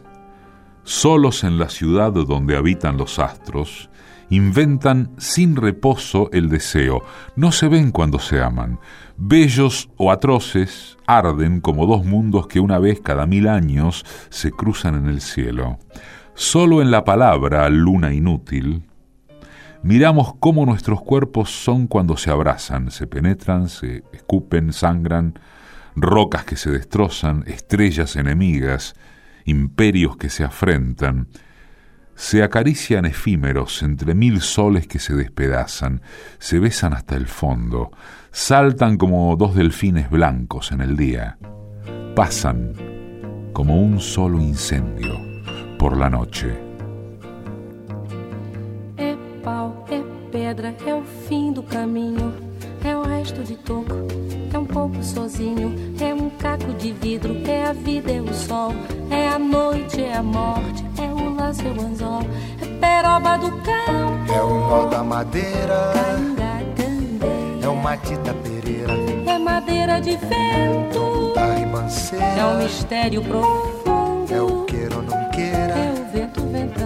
Solos 0.84 1.44
en 1.44 1.58
la 1.58 1.70
ciudad 1.70 2.12
donde 2.12 2.58
habitan 2.58 2.98
los 2.98 3.18
astros, 3.18 3.88
inventan 4.28 5.12
sin 5.16 5.56
reposo 5.56 6.28
el 6.34 6.50
deseo. 6.50 7.02
No 7.36 7.52
se 7.52 7.68
ven 7.68 7.90
cuando 7.90 8.18
se 8.18 8.42
aman. 8.42 8.78
Bellos 9.16 9.88
o 9.96 10.12
atroces, 10.12 10.98
arden 11.06 11.62
como 11.62 11.86
dos 11.86 12.04
mundos 12.04 12.48
que 12.48 12.60
una 12.60 12.78
vez 12.78 13.00
cada 13.00 13.24
mil 13.24 13.48
años 13.48 14.04
se 14.28 14.50
cruzan 14.50 14.94
en 14.94 15.06
el 15.06 15.22
cielo. 15.22 15.78
Solo 16.34 16.82
en 16.82 16.90
la 16.90 17.02
palabra 17.02 17.66
luna 17.70 18.12
inútil, 18.12 18.82
miramos 19.82 20.34
cómo 20.40 20.66
nuestros 20.66 21.02
cuerpos 21.02 21.50
son 21.50 21.86
cuando 21.86 22.16
se 22.16 22.30
abrazan, 22.30 22.90
se 22.90 23.06
penetran, 23.06 23.68
se 23.68 24.02
escupen, 24.12 24.72
sangran, 24.72 25.38
rocas 25.94 26.44
que 26.44 26.56
se 26.56 26.70
destrozan, 26.70 27.44
estrellas 27.46 28.16
enemigas, 28.16 28.94
imperios 29.44 30.16
que 30.16 30.28
se 30.28 30.44
afrentan, 30.44 31.28
se 32.14 32.42
acarician 32.42 33.04
efímeros 33.04 33.82
entre 33.82 34.14
mil 34.14 34.40
soles 34.40 34.86
que 34.86 34.98
se 34.98 35.14
despedazan, 35.14 36.00
se 36.38 36.58
besan 36.58 36.94
hasta 36.94 37.14
el 37.14 37.26
fondo, 37.26 37.90
saltan 38.30 38.96
como 38.96 39.36
dos 39.36 39.54
delfines 39.54 40.10
blancos 40.10 40.72
en 40.72 40.80
el 40.80 40.96
día, 40.96 41.38
pasan 42.14 42.72
como 43.52 43.80
un 43.80 44.00
solo 44.00 44.40
incendio 44.40 45.14
por 45.78 45.96
la 45.96 46.10
noche. 46.10 46.65
Pedra 50.36 50.74
é 50.86 50.94
o 50.94 51.02
fim 51.02 51.52
do 51.52 51.62
caminho, 51.62 52.34
é 52.84 52.96
o 52.96 53.02
resto 53.02 53.42
de 53.42 53.54
toco, 53.56 53.94
é 54.52 54.58
um 54.58 54.64
pouco 54.64 55.02
sozinho, 55.02 55.74
é 56.00 56.12
um 56.12 56.28
caco 56.30 56.72
de 56.74 56.92
vidro, 56.92 57.36
é 57.48 57.64
a 57.64 57.72
vida, 57.72 58.12
é 58.12 58.20
o 58.20 58.34
sol, 58.34 58.72
é 59.10 59.28
a 59.28 59.38
noite, 59.38 60.02
é 60.02 60.16
a 60.16 60.22
morte, 60.22 60.84
é 60.98 61.12
o 61.12 61.34
laço, 61.34 61.62
é 61.62 61.70
o 61.70 61.86
anzol, 61.86 62.22
é 62.60 62.66
peroba 62.80 63.38
do 63.38 63.50
campo, 63.62 64.32
é 64.32 64.42
o 64.42 64.60
nó 64.68 64.86
da 64.88 65.02
madeira, 65.02 65.92
é 67.62 67.68
o 67.68 67.76
matita 67.76 68.34
pereira, 68.34 68.92
é 69.26 69.38
madeira 69.38 70.00
de 70.00 70.16
vento, 70.16 71.34
da 71.34 71.54
ribanceira, 71.54 72.24
é 72.24 72.44
um 72.44 72.58
mistério 72.58 73.22
profundo, 73.22 74.34
é 74.34 74.42
o 74.42 74.64
queira 74.64 74.96
ou 74.96 75.02
não 75.02 75.30
queira, 75.30 75.74
é 75.74 75.92
o 75.92 76.12
vento 76.12 76.40
ventando 76.52 76.85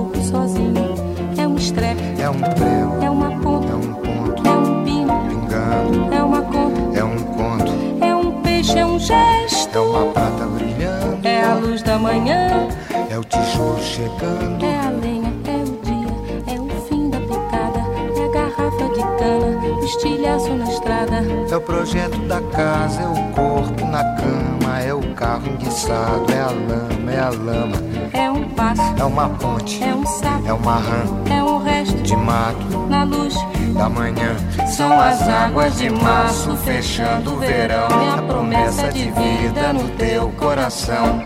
um 2.31 2.39
prego. 2.39 3.03
É 3.03 3.09
uma 3.09 3.31
ponta. 3.41 3.67
É 3.71 3.75
um 3.75 3.93
ponto. 3.93 4.47
É 4.47 4.51
um 4.51 4.83
pino. 4.83 5.13
Pingando. 5.29 6.13
É 6.13 6.23
uma 6.23 6.41
conta. 6.41 6.99
É 6.99 7.03
um 7.03 7.17
conto. 7.17 7.71
É 8.05 8.15
um 8.15 8.41
peixe, 8.41 8.77
é 8.77 8.85
um 8.85 8.99
gesto. 8.99 9.77
É 9.77 9.79
uma 9.79 10.05
prata 10.11 10.45
brilhando. 10.45 11.27
É 11.27 11.43
a 11.43 11.55
luz 11.55 11.81
da 11.83 11.97
manhã. 11.97 12.67
É 13.09 13.17
o 13.17 13.23
tijolo 13.23 13.79
chegando. 13.81 14.63
É 14.65 14.79
a 14.79 14.89
lenha, 14.89 15.33
é 15.45 15.63
o 15.63 15.77
dia. 15.85 16.55
É 16.55 16.59
o 16.59 16.69
fim 16.87 17.09
da 17.09 17.19
picada. 17.19 17.79
É 18.17 18.25
a 18.25 18.27
garrafa 18.31 18.85
de 18.93 19.01
cana. 19.19 19.75
O 19.79 19.83
estilhaço 19.85 20.53
na 20.53 20.65
estrada. 20.71 21.23
É 21.49 21.55
o 21.55 21.61
projeto 21.61 22.17
da 22.27 22.41
casa. 22.41 23.01
É 23.01 23.07
o 23.07 23.33
corpo 23.33 23.85
na 23.85 24.03
cama. 24.15 24.79
É 24.81 24.93
o 24.93 25.01
carro 25.15 25.47
enguiçado. 25.47 26.31
É 26.31 26.41
a 26.41 26.47
lama, 26.47 27.11
é 27.11 27.19
a 27.19 27.29
lama. 27.29 27.77
É 28.13 28.31
um 28.31 28.47
passo. 28.49 28.81
É 28.97 29.03
uma 29.03 29.29
ponte. 29.29 29.83
É 29.83 29.93
um 29.93 30.05
sapo. 30.05 30.47
É 30.47 30.53
uma 30.53 30.75
rã. 30.75 31.03
É 31.29 31.43
um 31.43 31.50
resto 31.81 32.01
de 32.03 32.15
mato. 32.15 32.87
Na 32.87 33.03
luz 33.03 33.33
da 33.73 33.89
manhã. 33.89 34.35
São 34.67 34.99
as 34.99 35.21
águas 35.27 35.77
de 35.77 35.89
março 35.89 36.55
fechando 36.57 37.33
o 37.33 37.37
verão. 37.37 37.87
É 37.87 38.19
a 38.19 38.21
promessa 38.21 38.91
de 38.91 39.11
vida 39.11 39.73
no 39.73 39.89
teu 39.89 40.29
coração. 40.31 41.25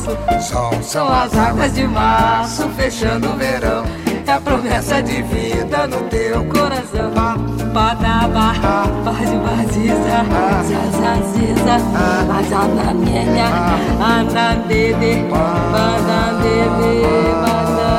Aço. 0.00 0.16
Sol. 0.40 0.82
São 0.82 1.12
as 1.12 1.36
águas 1.36 1.74
de 1.74 1.86
março 1.86 2.68
fechando 2.70 3.28
o 3.28 3.36
verão. 3.36 3.84
É 4.26 4.32
a 4.32 4.40
promessa 4.40 5.02
de 5.02 5.22
vida 5.22 5.86
no 5.86 5.98
teu 6.08 6.44
coração. 6.46 7.10
Badaba, 7.72 8.54
bade 9.04 9.36
baziza, 9.36 10.24
zazaziza, 10.64 11.76
azanamienya, 12.38 13.48
andandede, 14.00 15.22
bandandede, 15.30 16.92
bandandede, 17.32 17.89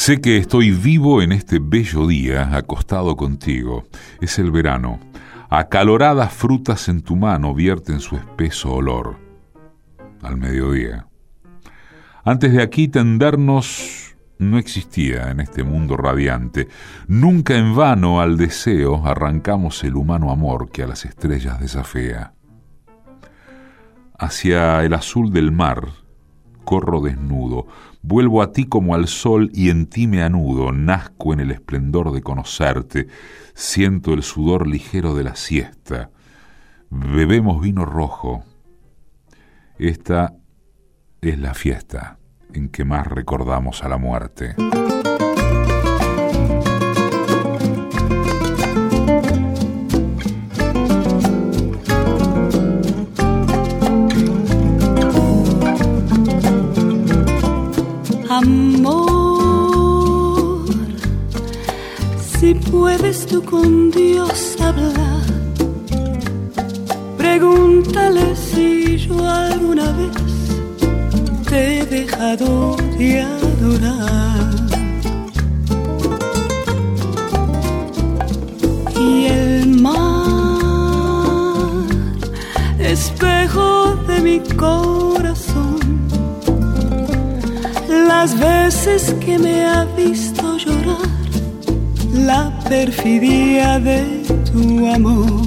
Sé 0.00 0.22
que 0.22 0.38
estoy 0.38 0.70
vivo 0.70 1.20
en 1.20 1.30
este 1.30 1.58
bello 1.60 2.06
día, 2.06 2.56
acostado 2.56 3.18
contigo. 3.18 3.84
Es 4.22 4.38
el 4.38 4.50
verano. 4.50 4.98
Acaloradas 5.50 6.32
frutas 6.32 6.88
en 6.88 7.02
tu 7.02 7.16
mano 7.16 7.52
vierten 7.52 8.00
su 8.00 8.16
espeso 8.16 8.72
olor. 8.72 9.18
Al 10.22 10.38
mediodía. 10.38 11.06
Antes 12.24 12.54
de 12.54 12.62
aquí 12.62 12.88
tendernos 12.88 14.16
no 14.38 14.56
existía 14.56 15.30
en 15.30 15.40
este 15.40 15.64
mundo 15.64 15.98
radiante. 15.98 16.68
Nunca 17.06 17.58
en 17.58 17.76
vano 17.76 18.22
al 18.22 18.38
deseo 18.38 19.06
arrancamos 19.06 19.84
el 19.84 19.96
humano 19.96 20.32
amor 20.32 20.70
que 20.70 20.82
a 20.82 20.86
las 20.86 21.04
estrellas 21.04 21.60
desafía. 21.60 22.32
Hacia 24.18 24.82
el 24.82 24.94
azul 24.94 25.30
del 25.30 25.52
mar 25.52 25.88
corro 26.64 27.00
desnudo, 27.00 27.66
vuelvo 28.02 28.42
a 28.42 28.52
ti 28.52 28.66
como 28.66 28.94
al 28.94 29.08
sol 29.08 29.50
y 29.52 29.70
en 29.70 29.86
ti 29.86 30.06
me 30.06 30.22
anudo, 30.22 30.72
nazco 30.72 31.32
en 31.32 31.40
el 31.40 31.50
esplendor 31.50 32.12
de 32.12 32.22
conocerte, 32.22 33.08
siento 33.54 34.14
el 34.14 34.22
sudor 34.22 34.66
ligero 34.66 35.14
de 35.14 35.24
la 35.24 35.36
siesta, 35.36 36.10
bebemos 36.90 37.60
vino 37.60 37.84
rojo. 37.84 38.44
Esta 39.78 40.34
es 41.20 41.38
la 41.38 41.54
fiesta 41.54 42.18
en 42.52 42.68
que 42.68 42.84
más 42.84 43.06
recordamos 43.06 43.82
a 43.82 43.88
la 43.88 43.98
muerte. 43.98 44.56
Dejado 71.90 72.76
de 72.98 73.20
adorar. 73.20 74.54
Y 78.96 79.26
el 79.26 79.66
mar, 79.80 79.98
espejo 82.78 83.96
de 84.06 84.20
mi 84.20 84.38
corazón, 84.56 85.80
las 87.88 88.38
veces 88.38 89.12
que 89.24 89.36
me 89.38 89.64
ha 89.64 89.84
visto 89.96 90.56
llorar, 90.58 91.08
la 92.14 92.56
perfidia 92.68 93.80
de 93.80 94.22
tu 94.52 94.86
amor. 94.86 95.40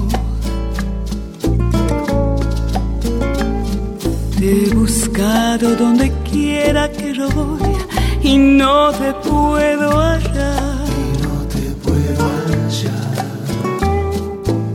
He 4.46 4.74
buscado 4.74 5.74
donde 5.74 6.12
quiera 6.34 6.90
que 6.90 7.14
yo 7.14 7.28
voy 7.30 7.76
y 8.20 8.36
no 8.36 8.90
te 8.92 9.12
puedo 9.28 9.86
hallar. 10.00 10.88
no 11.24 11.34
te 11.54 11.64
puedo 11.84 12.22
hallar. 12.44 13.24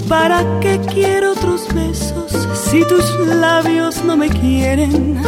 ¿Para 0.07 0.39
qué 0.61 0.79
quiero 0.93 1.33
otros 1.33 1.61
besos 1.73 2.31
si 2.65 2.79
tus 2.85 3.05
labios 3.45 4.03
no 4.05 4.15
me 4.15 4.29
quieren 4.29 5.21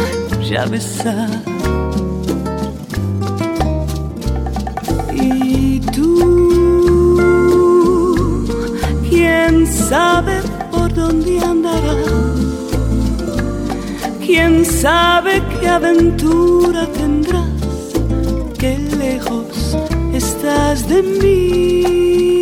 ya 0.50 0.64
besar? 0.64 1.28
Y 5.12 5.80
tú, 5.94 6.08
quién 9.10 9.66
sabe 9.66 10.40
por 10.70 10.88
dónde 10.94 11.38
andarás. 11.40 11.61
¿Quién 14.34 14.64
sabe 14.64 15.42
qué 15.60 15.68
aventura 15.68 16.86
tendrás? 16.86 17.92
Qué 18.58 18.78
lejos 18.78 19.76
estás 20.14 20.88
de 20.88 21.02
mí. 21.02 22.41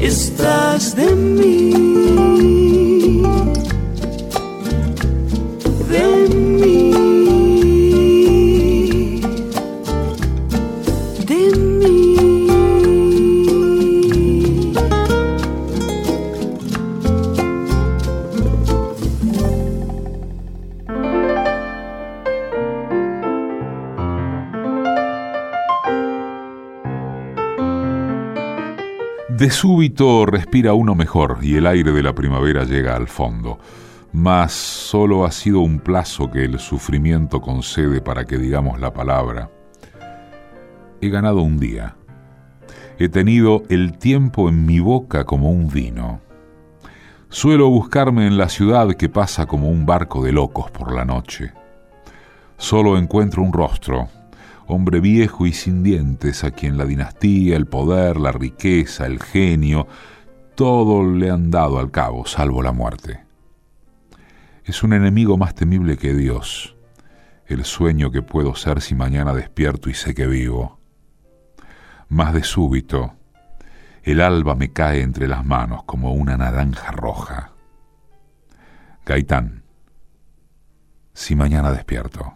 Estás 0.00 0.94
de 0.96 1.14
mí. 1.14 2.61
Respira 30.26 30.72
uno 30.72 30.94
mejor 30.94 31.38
y 31.42 31.56
el 31.56 31.66
aire 31.66 31.92
de 31.92 32.02
la 32.02 32.14
primavera 32.14 32.64
llega 32.64 32.96
al 32.96 33.08
fondo. 33.08 33.58
Mas 34.12 34.52
solo 34.52 35.24
ha 35.24 35.30
sido 35.30 35.60
un 35.60 35.78
plazo 35.78 36.30
que 36.30 36.44
el 36.44 36.58
sufrimiento 36.58 37.40
concede 37.40 38.00
para 38.00 38.24
que 38.24 38.38
digamos 38.38 38.80
la 38.80 38.92
palabra. 38.92 39.50
He 41.00 41.08
ganado 41.08 41.42
un 41.42 41.58
día. 41.58 41.96
He 42.98 43.08
tenido 43.08 43.62
el 43.68 43.98
tiempo 43.98 44.48
en 44.48 44.64
mi 44.64 44.80
boca 44.80 45.24
como 45.24 45.50
un 45.50 45.68
vino. 45.68 46.20
Suelo 47.28 47.68
buscarme 47.68 48.26
en 48.26 48.38
la 48.38 48.48
ciudad 48.48 48.94
que 48.94 49.08
pasa 49.08 49.46
como 49.46 49.68
un 49.68 49.86
barco 49.86 50.24
de 50.24 50.32
locos 50.32 50.70
por 50.70 50.94
la 50.94 51.04
noche. 51.04 51.52
Solo 52.56 52.98
encuentro 52.98 53.42
un 53.42 53.52
rostro, 53.52 54.08
hombre 54.66 55.00
viejo 55.00 55.46
y 55.46 55.52
sin 55.52 55.82
dientes, 55.82 56.44
a 56.44 56.50
quien 56.50 56.76
la 56.76 56.84
dinastía, 56.84 57.56
el 57.56 57.66
poder, 57.66 58.16
la 58.16 58.32
riqueza, 58.32 59.06
el 59.06 59.20
genio, 59.20 59.86
todo 60.54 61.04
le 61.04 61.30
han 61.30 61.50
dado 61.50 61.78
al 61.78 61.90
cabo, 61.90 62.26
salvo 62.26 62.62
la 62.62 62.72
muerte. 62.72 63.20
Es 64.64 64.82
un 64.82 64.92
enemigo 64.92 65.36
más 65.36 65.54
temible 65.54 65.96
que 65.96 66.14
Dios, 66.14 66.76
el 67.46 67.64
sueño 67.64 68.10
que 68.10 68.22
puedo 68.22 68.54
ser 68.54 68.80
si 68.80 68.94
mañana 68.94 69.34
despierto 69.34 69.90
y 69.90 69.94
sé 69.94 70.14
que 70.14 70.26
vivo. 70.26 70.78
Más 72.08 72.32
de 72.32 72.44
súbito, 72.44 73.14
el 74.02 74.20
alba 74.20 74.54
me 74.54 74.72
cae 74.72 75.02
entre 75.02 75.28
las 75.28 75.44
manos 75.44 75.84
como 75.84 76.12
una 76.12 76.36
naranja 76.36 76.92
roja. 76.92 77.52
Gaitán, 79.04 79.62
si 81.14 81.34
mañana 81.34 81.72
despierto. 81.72 82.34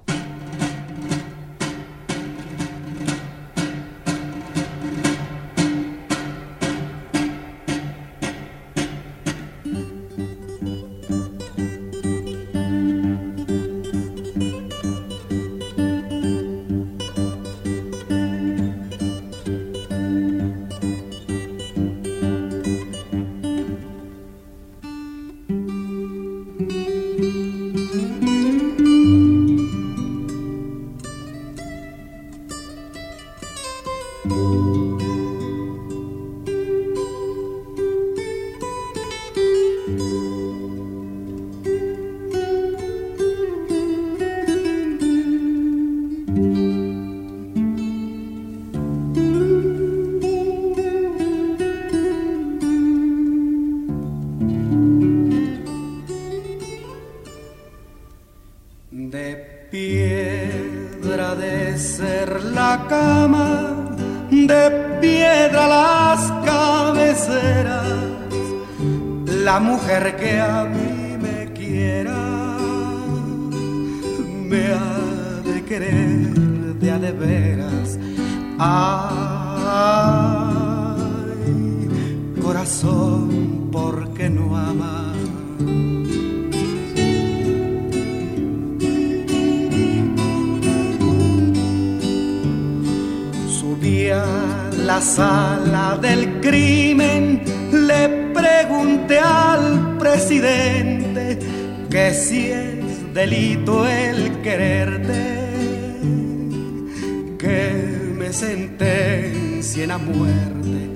Sentencien 108.36 109.90
a 109.90 109.96
muerte. 109.96 110.90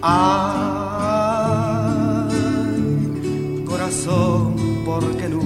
Ay, 0.00 0.72
corazón, 3.66 4.84
¿por 4.86 5.04
qué 5.18 5.28
no 5.28 5.37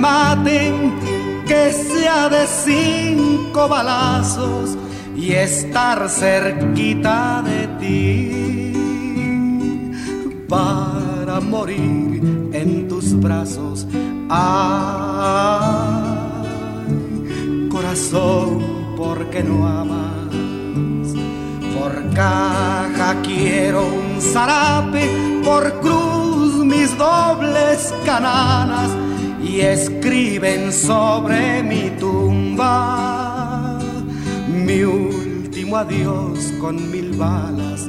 maten, 0.00 0.94
que 1.46 1.72
sea 1.72 2.28
de 2.28 2.46
cinco 2.46 3.68
balazos 3.68 4.76
y 5.14 5.32
estar 5.32 6.08
cerquita 6.08 7.42
de 7.42 7.68
ti 7.80 8.72
para 10.48 11.40
morir 11.40 12.50
en 12.52 12.88
tus 12.88 13.18
brazos. 13.20 13.86
Ay, 14.30 15.68
corazón, 17.70 18.94
¿por 18.96 19.28
qué 19.30 19.42
no 19.42 19.66
amas? 19.66 20.30
Por 21.78 21.92
caja 22.14 23.16
quiero 23.22 23.86
un 23.86 24.20
zarape, 24.20 25.40
por 25.44 25.80
cruz 25.80 26.64
mis 26.64 26.96
dobles 26.96 27.94
cananas 28.04 28.90
y 29.50 29.60
escriben 29.62 30.72
sobre 30.72 31.62
mi 31.62 31.90
tumba 31.98 33.78
mi 34.48 34.82
último 34.82 35.76
adiós 35.76 36.52
con 36.60 36.90
mil 36.90 37.16
balas. 37.16 37.88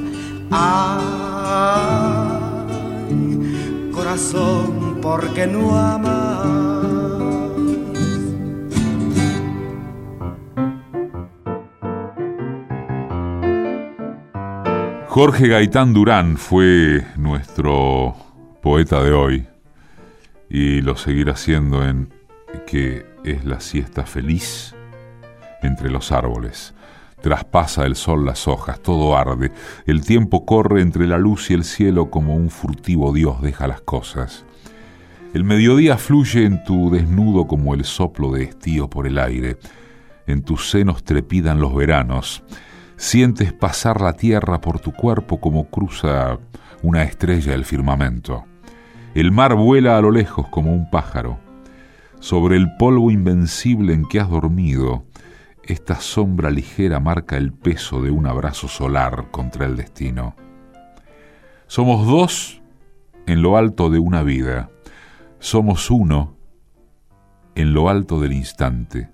Ay, 0.50 1.12
corazón, 3.92 4.98
¿por 5.00 5.32
qué 5.34 5.46
no 5.46 5.76
amas? 5.76 6.72
Jorge 15.08 15.48
Gaitán 15.48 15.92
Durán 15.92 16.36
fue 16.38 17.04
nuestro 17.16 18.16
poeta 18.62 19.02
de 19.02 19.12
hoy 19.12 19.51
y 20.52 20.82
lo 20.82 20.98
seguirá 20.98 21.34
siendo 21.34 21.82
en 21.82 22.12
que 22.66 23.06
es 23.24 23.46
la 23.46 23.58
siesta 23.60 24.04
feliz 24.04 24.74
entre 25.62 25.90
los 25.90 26.12
árboles. 26.12 26.74
Traspasa 27.22 27.86
el 27.86 27.96
sol 27.96 28.26
las 28.26 28.46
hojas, 28.46 28.82
todo 28.82 29.16
arde, 29.16 29.50
el 29.86 30.04
tiempo 30.04 30.44
corre 30.44 30.82
entre 30.82 31.06
la 31.06 31.16
luz 31.16 31.50
y 31.50 31.54
el 31.54 31.64
cielo 31.64 32.10
como 32.10 32.36
un 32.36 32.50
furtivo 32.50 33.14
Dios 33.14 33.40
deja 33.40 33.66
las 33.66 33.80
cosas. 33.80 34.44
El 35.32 35.44
mediodía 35.44 35.96
fluye 35.96 36.44
en 36.44 36.62
tu 36.64 36.90
desnudo 36.90 37.46
como 37.46 37.72
el 37.72 37.86
soplo 37.86 38.30
de 38.30 38.44
estío 38.44 38.90
por 38.90 39.06
el 39.06 39.18
aire, 39.18 39.56
en 40.26 40.42
tus 40.42 40.68
senos 40.68 41.02
trepidan 41.02 41.60
los 41.60 41.74
veranos, 41.74 42.42
sientes 42.98 43.54
pasar 43.54 44.02
la 44.02 44.12
tierra 44.12 44.60
por 44.60 44.80
tu 44.80 44.92
cuerpo 44.92 45.40
como 45.40 45.70
cruza 45.70 46.38
una 46.82 47.04
estrella 47.04 47.54
el 47.54 47.64
firmamento. 47.64 48.51
El 49.14 49.30
mar 49.30 49.54
vuela 49.54 49.98
a 49.98 50.00
lo 50.00 50.10
lejos 50.10 50.48
como 50.48 50.72
un 50.72 50.88
pájaro. 50.88 51.38
Sobre 52.18 52.56
el 52.56 52.76
polvo 52.78 53.10
invencible 53.10 53.92
en 53.92 54.06
que 54.06 54.20
has 54.20 54.30
dormido, 54.30 55.04
esta 55.64 56.00
sombra 56.00 56.50
ligera 56.50 56.98
marca 56.98 57.36
el 57.36 57.52
peso 57.52 58.00
de 58.00 58.10
un 58.10 58.26
abrazo 58.26 58.68
solar 58.68 59.28
contra 59.30 59.66
el 59.66 59.76
destino. 59.76 60.34
Somos 61.66 62.06
dos 62.06 62.62
en 63.26 63.42
lo 63.42 63.58
alto 63.58 63.90
de 63.90 63.98
una 63.98 64.22
vida, 64.22 64.70
somos 65.40 65.90
uno 65.90 66.36
en 67.54 67.74
lo 67.74 67.90
alto 67.90 68.18
del 68.18 68.32
instante. 68.32 69.10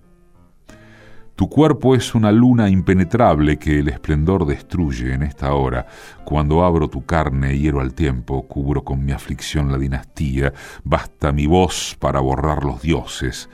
Tu 1.38 1.48
cuerpo 1.48 1.94
es 1.94 2.16
una 2.16 2.32
luna 2.32 2.68
impenetrable 2.68 3.60
que 3.60 3.78
el 3.78 3.88
esplendor 3.90 4.44
destruye 4.44 5.14
en 5.14 5.22
esta 5.22 5.54
hora. 5.54 5.86
Cuando 6.24 6.64
abro 6.64 6.88
tu 6.88 7.06
carne, 7.06 7.56
hiero 7.56 7.80
al 7.80 7.94
tiempo, 7.94 8.42
cubro 8.48 8.82
con 8.82 9.04
mi 9.04 9.12
aflicción 9.12 9.70
la 9.70 9.78
dinastía. 9.78 10.52
Basta 10.82 11.30
mi 11.30 11.46
voz 11.46 11.96
para 12.00 12.18
borrar 12.18 12.64
los 12.64 12.82
dioses. 12.82 13.48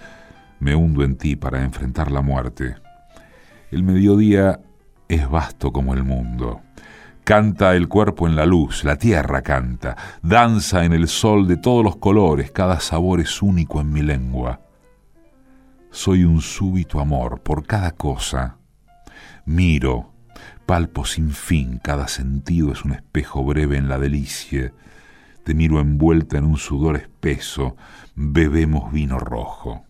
Me 0.61 0.75
hundo 0.75 1.05
en 1.05 1.17
ti 1.17 1.37
para 1.37 1.63
enfrentar 1.63 2.11
la 2.11 2.23
muerte. 2.23 2.77
El 3.71 3.83
mediodía 3.83 4.61
es 5.07 5.29
vasto 5.29 5.71
como 5.71 5.93
el 5.93 6.05
mundo. 6.05 6.63
Canta 7.23 7.77
el 7.77 7.89
cuerpo 7.89 8.27
en 8.27 8.35
la 8.35 8.47
luz, 8.47 8.83
la 8.85 8.97
tierra 8.97 9.43
canta, 9.43 9.95
danza 10.23 10.87
en 10.87 10.95
el 10.95 11.07
sol 11.07 11.47
de 11.47 11.59
todos 11.59 11.85
los 11.85 11.97
colores, 11.97 12.51
cada 12.51 12.81
sabor 12.81 13.21
es 13.21 13.43
único 13.43 13.83
en 13.83 13.93
mi 13.93 14.01
lengua 14.01 14.64
soy 15.95 16.25
un 16.25 16.41
súbito 16.41 16.99
amor 16.99 17.41
por 17.43 17.67
cada 17.67 17.93
cosa. 17.93 18.59
Miro, 19.47 20.13
palpo 20.67 21.05
sin 21.05 21.31
fin, 21.31 21.79
cada 21.81 22.09
sentido 22.09 22.73
es 22.73 22.85
un 22.85 22.93
espejo 22.93 23.45
breve 23.45 23.77
en 23.77 23.89
la 23.89 23.97
delicia. 23.97 24.73
Te 25.45 25.55
miro 25.55 25.79
envuelta 25.79 26.37
en 26.37 26.47
un 26.47 26.57
sudor 26.57 26.97
espeso, 26.97 27.77
bebemos 28.17 28.93
vino 28.93 29.21
rojo. 29.21 29.85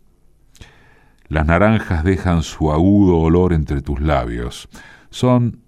Las 1.29 1.47
naranjas 1.47 2.05
dejan 2.05 2.43
su 2.43 2.71
agudo 2.71 3.17
olor 3.17 3.55
entre 3.55 3.81
tus 3.81 3.99
labios. 4.03 4.69
Son 5.09 5.63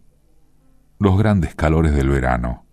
los 0.99 1.17
grandes 1.19 1.55
calores 1.55 1.95
del 1.95 2.11
verano. 2.11 2.66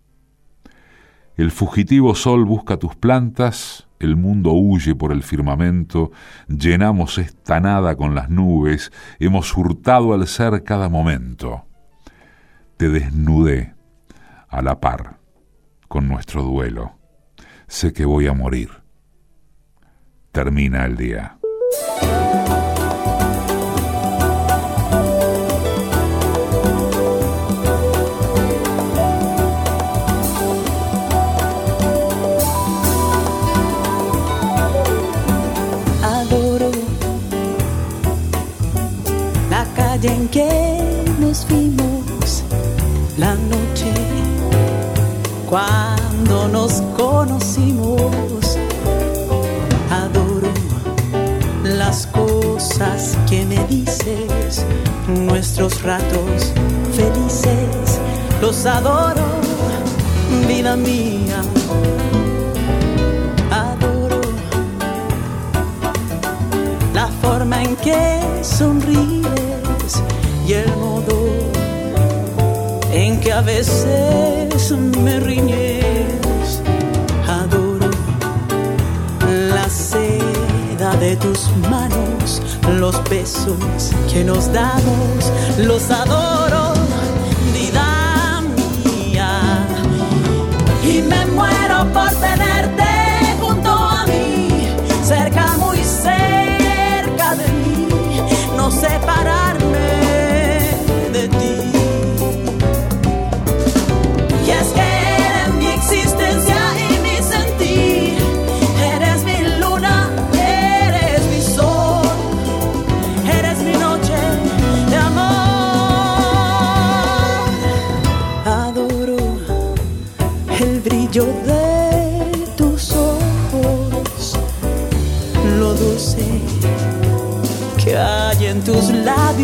El 1.36 1.50
fugitivo 1.50 2.14
sol 2.14 2.46
busca 2.46 2.78
tus 2.78 2.96
plantas, 2.96 3.88
el 4.00 4.16
mundo 4.16 4.52
huye 4.52 4.96
por 4.96 5.12
el 5.12 5.24
firmamento, 5.24 6.12
llenamos 6.48 7.18
esta 7.18 7.60
nada 7.60 7.96
con 7.96 8.14
las 8.14 8.30
nubes, 8.30 8.92
hemos 9.20 9.56
hurtado 9.58 10.14
al 10.14 10.28
ser 10.28 10.64
cada 10.64 10.90
momento. 10.90 11.66
Te 12.78 12.90
desnudé 12.90 13.74
a 14.48 14.62
la 14.62 14.80
par 14.80 15.18
con 15.88 16.08
nuestro 16.08 16.44
duelo. 16.44 16.94
Sé 17.68 17.94
que 17.94 18.06
voy 18.06 18.28
a 18.28 18.34
morir. 18.34 18.70
Termina 20.32 20.86
el 20.86 20.98
día. 20.98 21.38
nuestros 55.34 55.82
ratos 55.82 56.54
felices. 56.96 58.00
Los 58.40 58.68
adoro, 58.68 59.26
vida 60.48 60.76
mía. 60.76 61.42
Adoro 63.50 64.22
la 66.94 67.08
forma 67.24 67.64
en 67.64 67.76
que 67.78 68.22
sonríes 68.44 69.94
y 70.48 70.54
el 70.54 70.70
modo 70.76 71.18
en 72.92 73.20
que 73.20 73.34
a 73.34 73.42
veces 73.42 74.72
me 75.04 75.20
riñes. 75.20 76.62
Adoro 77.28 77.90
la 79.50 79.68
seda 79.68 80.96
de 80.98 81.16
tus 81.16 81.50
manos 81.72 82.43
los 82.72 83.04
besos 83.10 83.94
que 84.12 84.24
nos 84.24 84.52
damos, 84.52 85.32
los 85.58 85.90
adoro, 85.92 86.63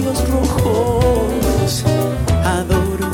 labios 0.09 0.29
rojos. 0.29 1.83
Adoro 2.43 3.09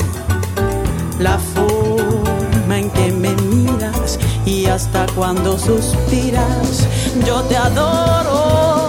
la 1.18 1.38
forma 1.38 2.78
en 2.78 2.90
que 2.90 3.12
me 3.12 3.34
miras 3.36 4.18
y 4.44 4.66
hasta 4.66 5.06
cuando 5.14 5.58
suspiras. 5.58 6.86
Yo 7.26 7.42
te 7.42 7.56
adoro, 7.56 8.88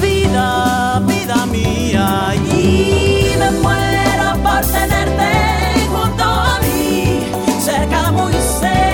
vida, 0.00 1.02
vida 1.06 1.46
mía, 1.46 2.34
y 2.34 3.34
me 3.38 3.50
muero 3.62 4.42
por 4.42 4.60
tenerte 4.66 5.86
junto 5.88 6.24
a 6.24 6.58
mí, 6.60 7.26
cerca, 7.60 8.10
muy 8.12 8.32
cerca 8.60 8.93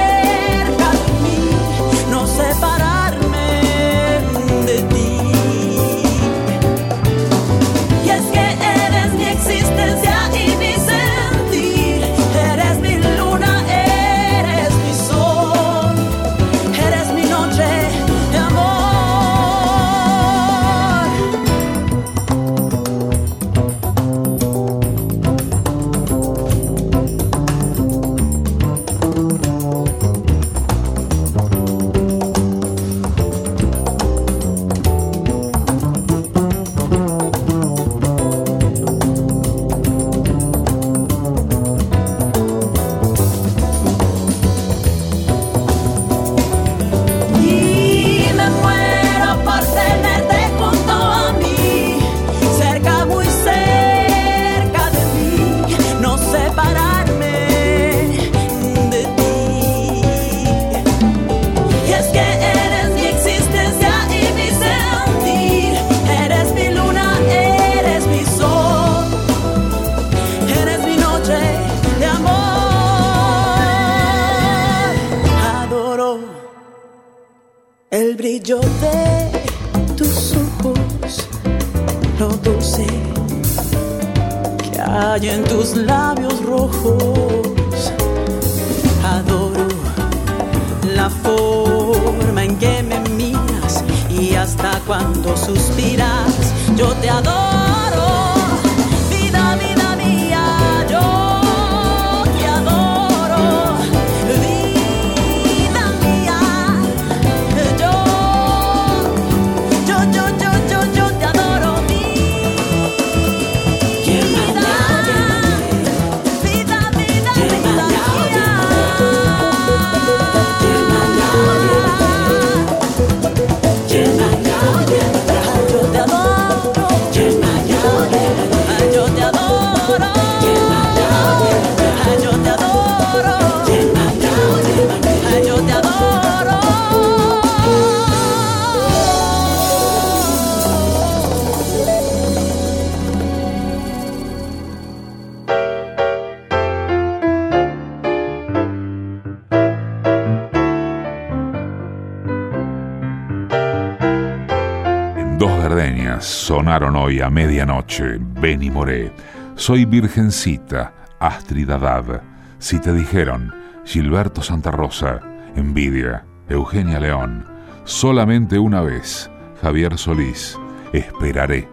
hoy 156.82 157.20
a 157.20 157.28
medianoche. 157.28 158.18
Benny 158.18 158.70
Moré, 158.70 159.12
Soy 159.54 159.84
Virgencita, 159.84 160.92
Astrid 161.18 161.70
Haddad, 161.70 162.22
Si 162.58 162.78
te 162.78 162.92
dijeron, 162.92 163.52
Gilberto 163.84 164.42
Santa 164.42 164.70
Rosa, 164.70 165.20
Envidia, 165.56 166.24
Eugenia 166.48 166.98
León, 167.00 167.44
Solamente 167.84 168.58
una 168.58 168.80
vez, 168.82 169.30
Javier 169.62 169.98
Solís, 169.98 170.58
Esperaré, 170.92 171.68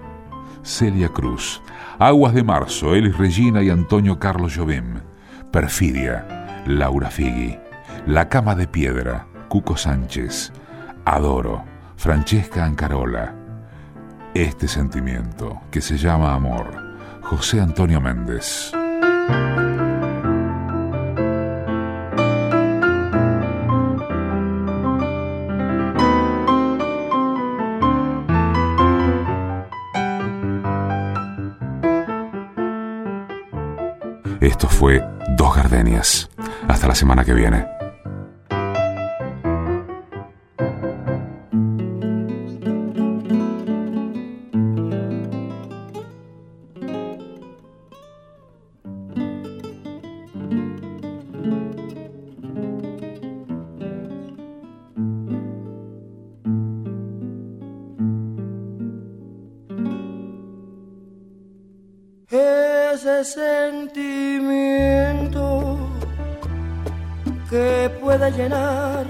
Celia 0.63 1.09
Cruz, 1.09 1.61
Aguas 1.99 2.33
de 2.33 2.43
Marzo, 2.43 2.95
Elis 2.95 3.17
Regina 3.17 3.61
y 3.61 3.69
Antonio 3.69 4.19
Carlos 4.19 4.55
Jobim, 4.55 5.01
Perfidia, 5.51 6.63
Laura 6.65 7.09
Figui, 7.09 7.57
La 8.05 8.29
Cama 8.29 8.55
de 8.55 8.67
Piedra, 8.67 9.27
Cuco 9.47 9.77
Sánchez, 9.77 10.51
Adoro, 11.05 11.63
Francesca 11.95 12.65
Ancarola, 12.65 13.36
este 14.43 14.67
sentimiento 14.67 15.61
que 15.71 15.81
se 15.81 15.97
llama 15.97 16.33
amor, 16.33 16.95
José 17.21 17.59
Antonio 17.59 17.99
Méndez. 17.99 18.71
Esto 34.39 34.69
fue 34.69 35.03
Dos 35.35 35.55
Gardenias. 35.55 36.29
Hasta 36.67 36.87
la 36.87 36.95
semana 36.95 37.25
que 37.25 37.33
viene. 37.33 37.76
Sentimiento 63.23 64.57
que 67.49 67.89
puede 68.01 68.31
llenar 68.31 69.05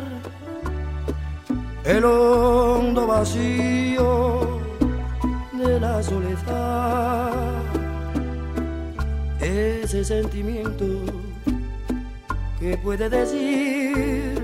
el 1.84 2.06
hondo 2.06 3.08
vacío 3.08 4.60
de 5.54 5.80
la 5.80 6.04
soledad. 6.04 7.32
Ese 9.40 10.04
sentimiento 10.04 10.86
que 12.60 12.78
puede 12.78 13.10
decir 13.10 14.44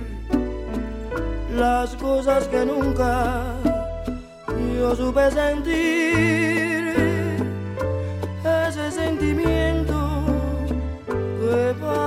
las 1.55 1.95
cosas 1.95 2.47
que 2.47 2.65
nunca 2.65 3.43
yo 4.77 4.95
supe 4.95 5.29
sentir. 5.31 6.62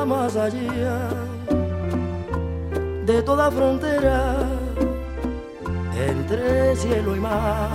Más 0.06 0.36
allá 0.36 0.98
de 3.04 3.22
toda 3.22 3.50
frontera 3.50 4.36
entre 6.08 6.76
cielo 6.76 7.16
y 7.16 7.20
mar. 7.20 7.70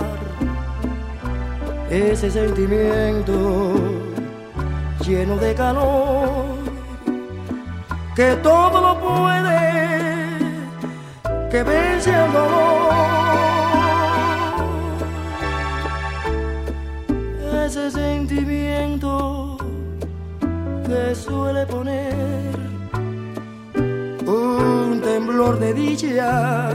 Ese 1.90 2.30
sentimiento 2.30 3.74
lleno 5.04 5.36
de 5.36 5.54
calor 5.54 6.62
que 8.14 8.36
todo 8.36 8.80
lo 8.80 9.00
puede, 9.00 9.58
que 11.50 11.62
vence 11.62 12.10
el 12.10 12.32
dolor. 12.32 12.81
Que 20.92 21.14
suele 21.14 21.64
poner 21.66 22.54
un 24.26 25.00
temblor 25.02 25.58
de 25.58 25.72
dicha 25.72 26.68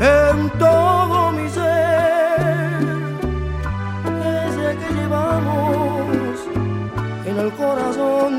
en 0.00 0.50
todo 0.58 1.32
mi 1.32 1.48
ser, 1.48 2.84
ese 4.46 4.68
que 4.80 4.88
llevamos 4.94 6.38
en 7.24 7.36
el 7.44 7.50
corazón, 7.62 8.32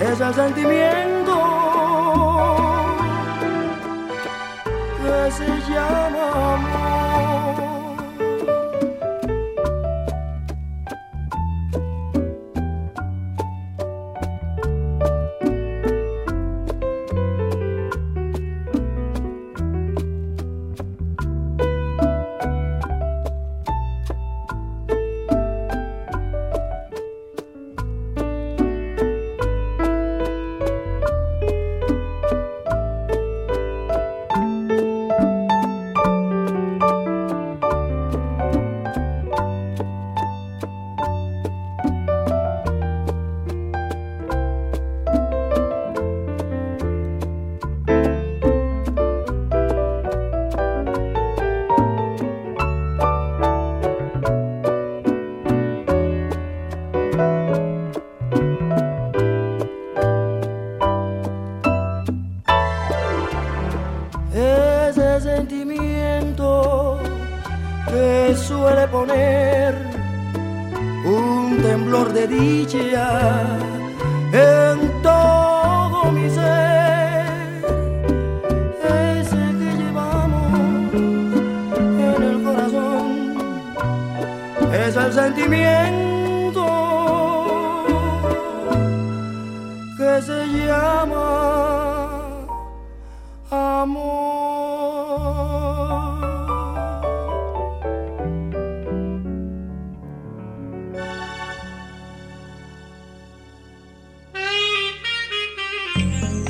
es 0.00 0.20
el 0.20 0.34
sentimiento 0.34 1.11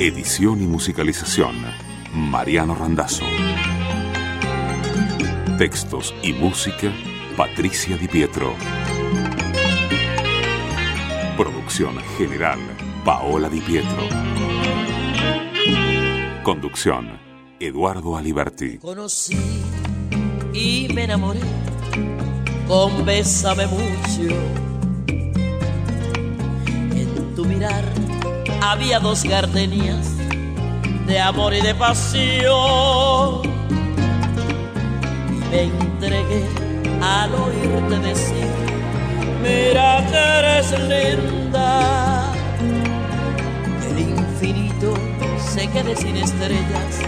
Edición 0.05 0.61
y 0.61 0.67
musicalización, 0.67 1.55
Mariano 2.13 2.75
Randazzo. 2.75 3.23
Textos 5.57 6.13
y 6.21 6.33
música, 6.33 6.91
Patricia 7.37 7.95
Di 7.95 8.09
Pietro. 8.09 8.53
Producción 11.37 11.95
general, 12.17 12.59
Paola 13.05 13.47
Di 13.47 13.61
Pietro. 13.61 14.09
Conducción, 16.43 17.17
Eduardo 17.61 18.17
Aliberti. 18.17 18.79
Conocí 18.79 19.37
y 20.53 20.89
me 20.93 21.05
enamoré 21.05 21.39
con 22.67 23.05
mucho. 23.05 24.35
En 26.91 27.35
tu 27.37 27.45
mirar 27.45 28.12
había 28.71 28.99
dos 28.99 29.23
gardenias 29.23 30.07
de 31.05 31.19
amor 31.19 31.53
y 31.53 31.61
de 31.61 31.75
pasión. 31.75 33.41
Y 35.31 35.35
me 35.51 35.63
entregué 35.63 36.45
al 37.01 37.31
oírte 37.35 37.99
decir, 37.99 38.47
mira 39.41 40.05
que 40.09 40.17
eres 40.17 40.71
linda. 40.91 42.31
El 43.89 43.99
infinito 43.99 44.93
se 45.37 45.67
quede 45.67 45.95
sin 45.95 46.15
estrellas 46.17 47.01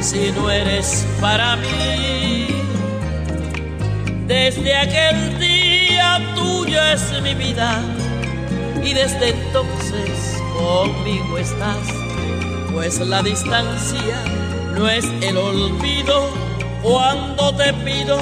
si 0.00 0.30
no 0.32 0.48
eres 0.48 1.06
para 1.20 1.56
mí. 1.56 2.46
Desde 4.28 4.76
aquel 4.76 5.38
día 5.38 6.20
tuya 6.34 6.92
es 6.94 7.20
mi 7.20 7.34
vida 7.34 7.82
y 8.82 8.94
desde 8.94 9.30
entonces 9.30 9.83
conmigo 10.64 11.38
estás, 11.38 11.86
pues 12.72 12.98
la 13.00 13.22
distancia 13.22 14.24
no 14.74 14.88
es 14.88 15.04
el 15.20 15.36
olvido 15.36 16.30
cuando 16.82 17.54
te 17.54 17.72
pido 17.74 18.18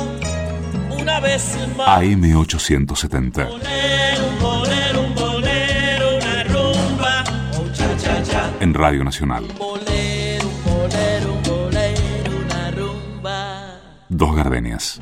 una 0.98 1.20
vez 1.20 1.56
más. 1.76 2.02
AM870. 2.02 3.48
Bolero, 3.48 4.26
un 4.28 4.38
bolero, 4.40 5.00
un 5.02 5.14
bolero, 5.14 6.16
una 6.16 6.44
rumba, 6.44 7.24
oh 7.58 7.68
cha 7.72 7.96
cha 7.96 8.22
cha. 8.22 8.50
En 8.60 8.74
Radio 8.74 9.04
Nacional. 9.04 9.44
Bolero, 9.58 10.46
un 10.48 10.64
bolero, 10.64 11.32
un 11.34 11.42
bolero, 11.42 12.30
una 12.44 12.70
rumba. 12.72 13.80
Dos 14.08 14.34
gardenias. 14.34 15.00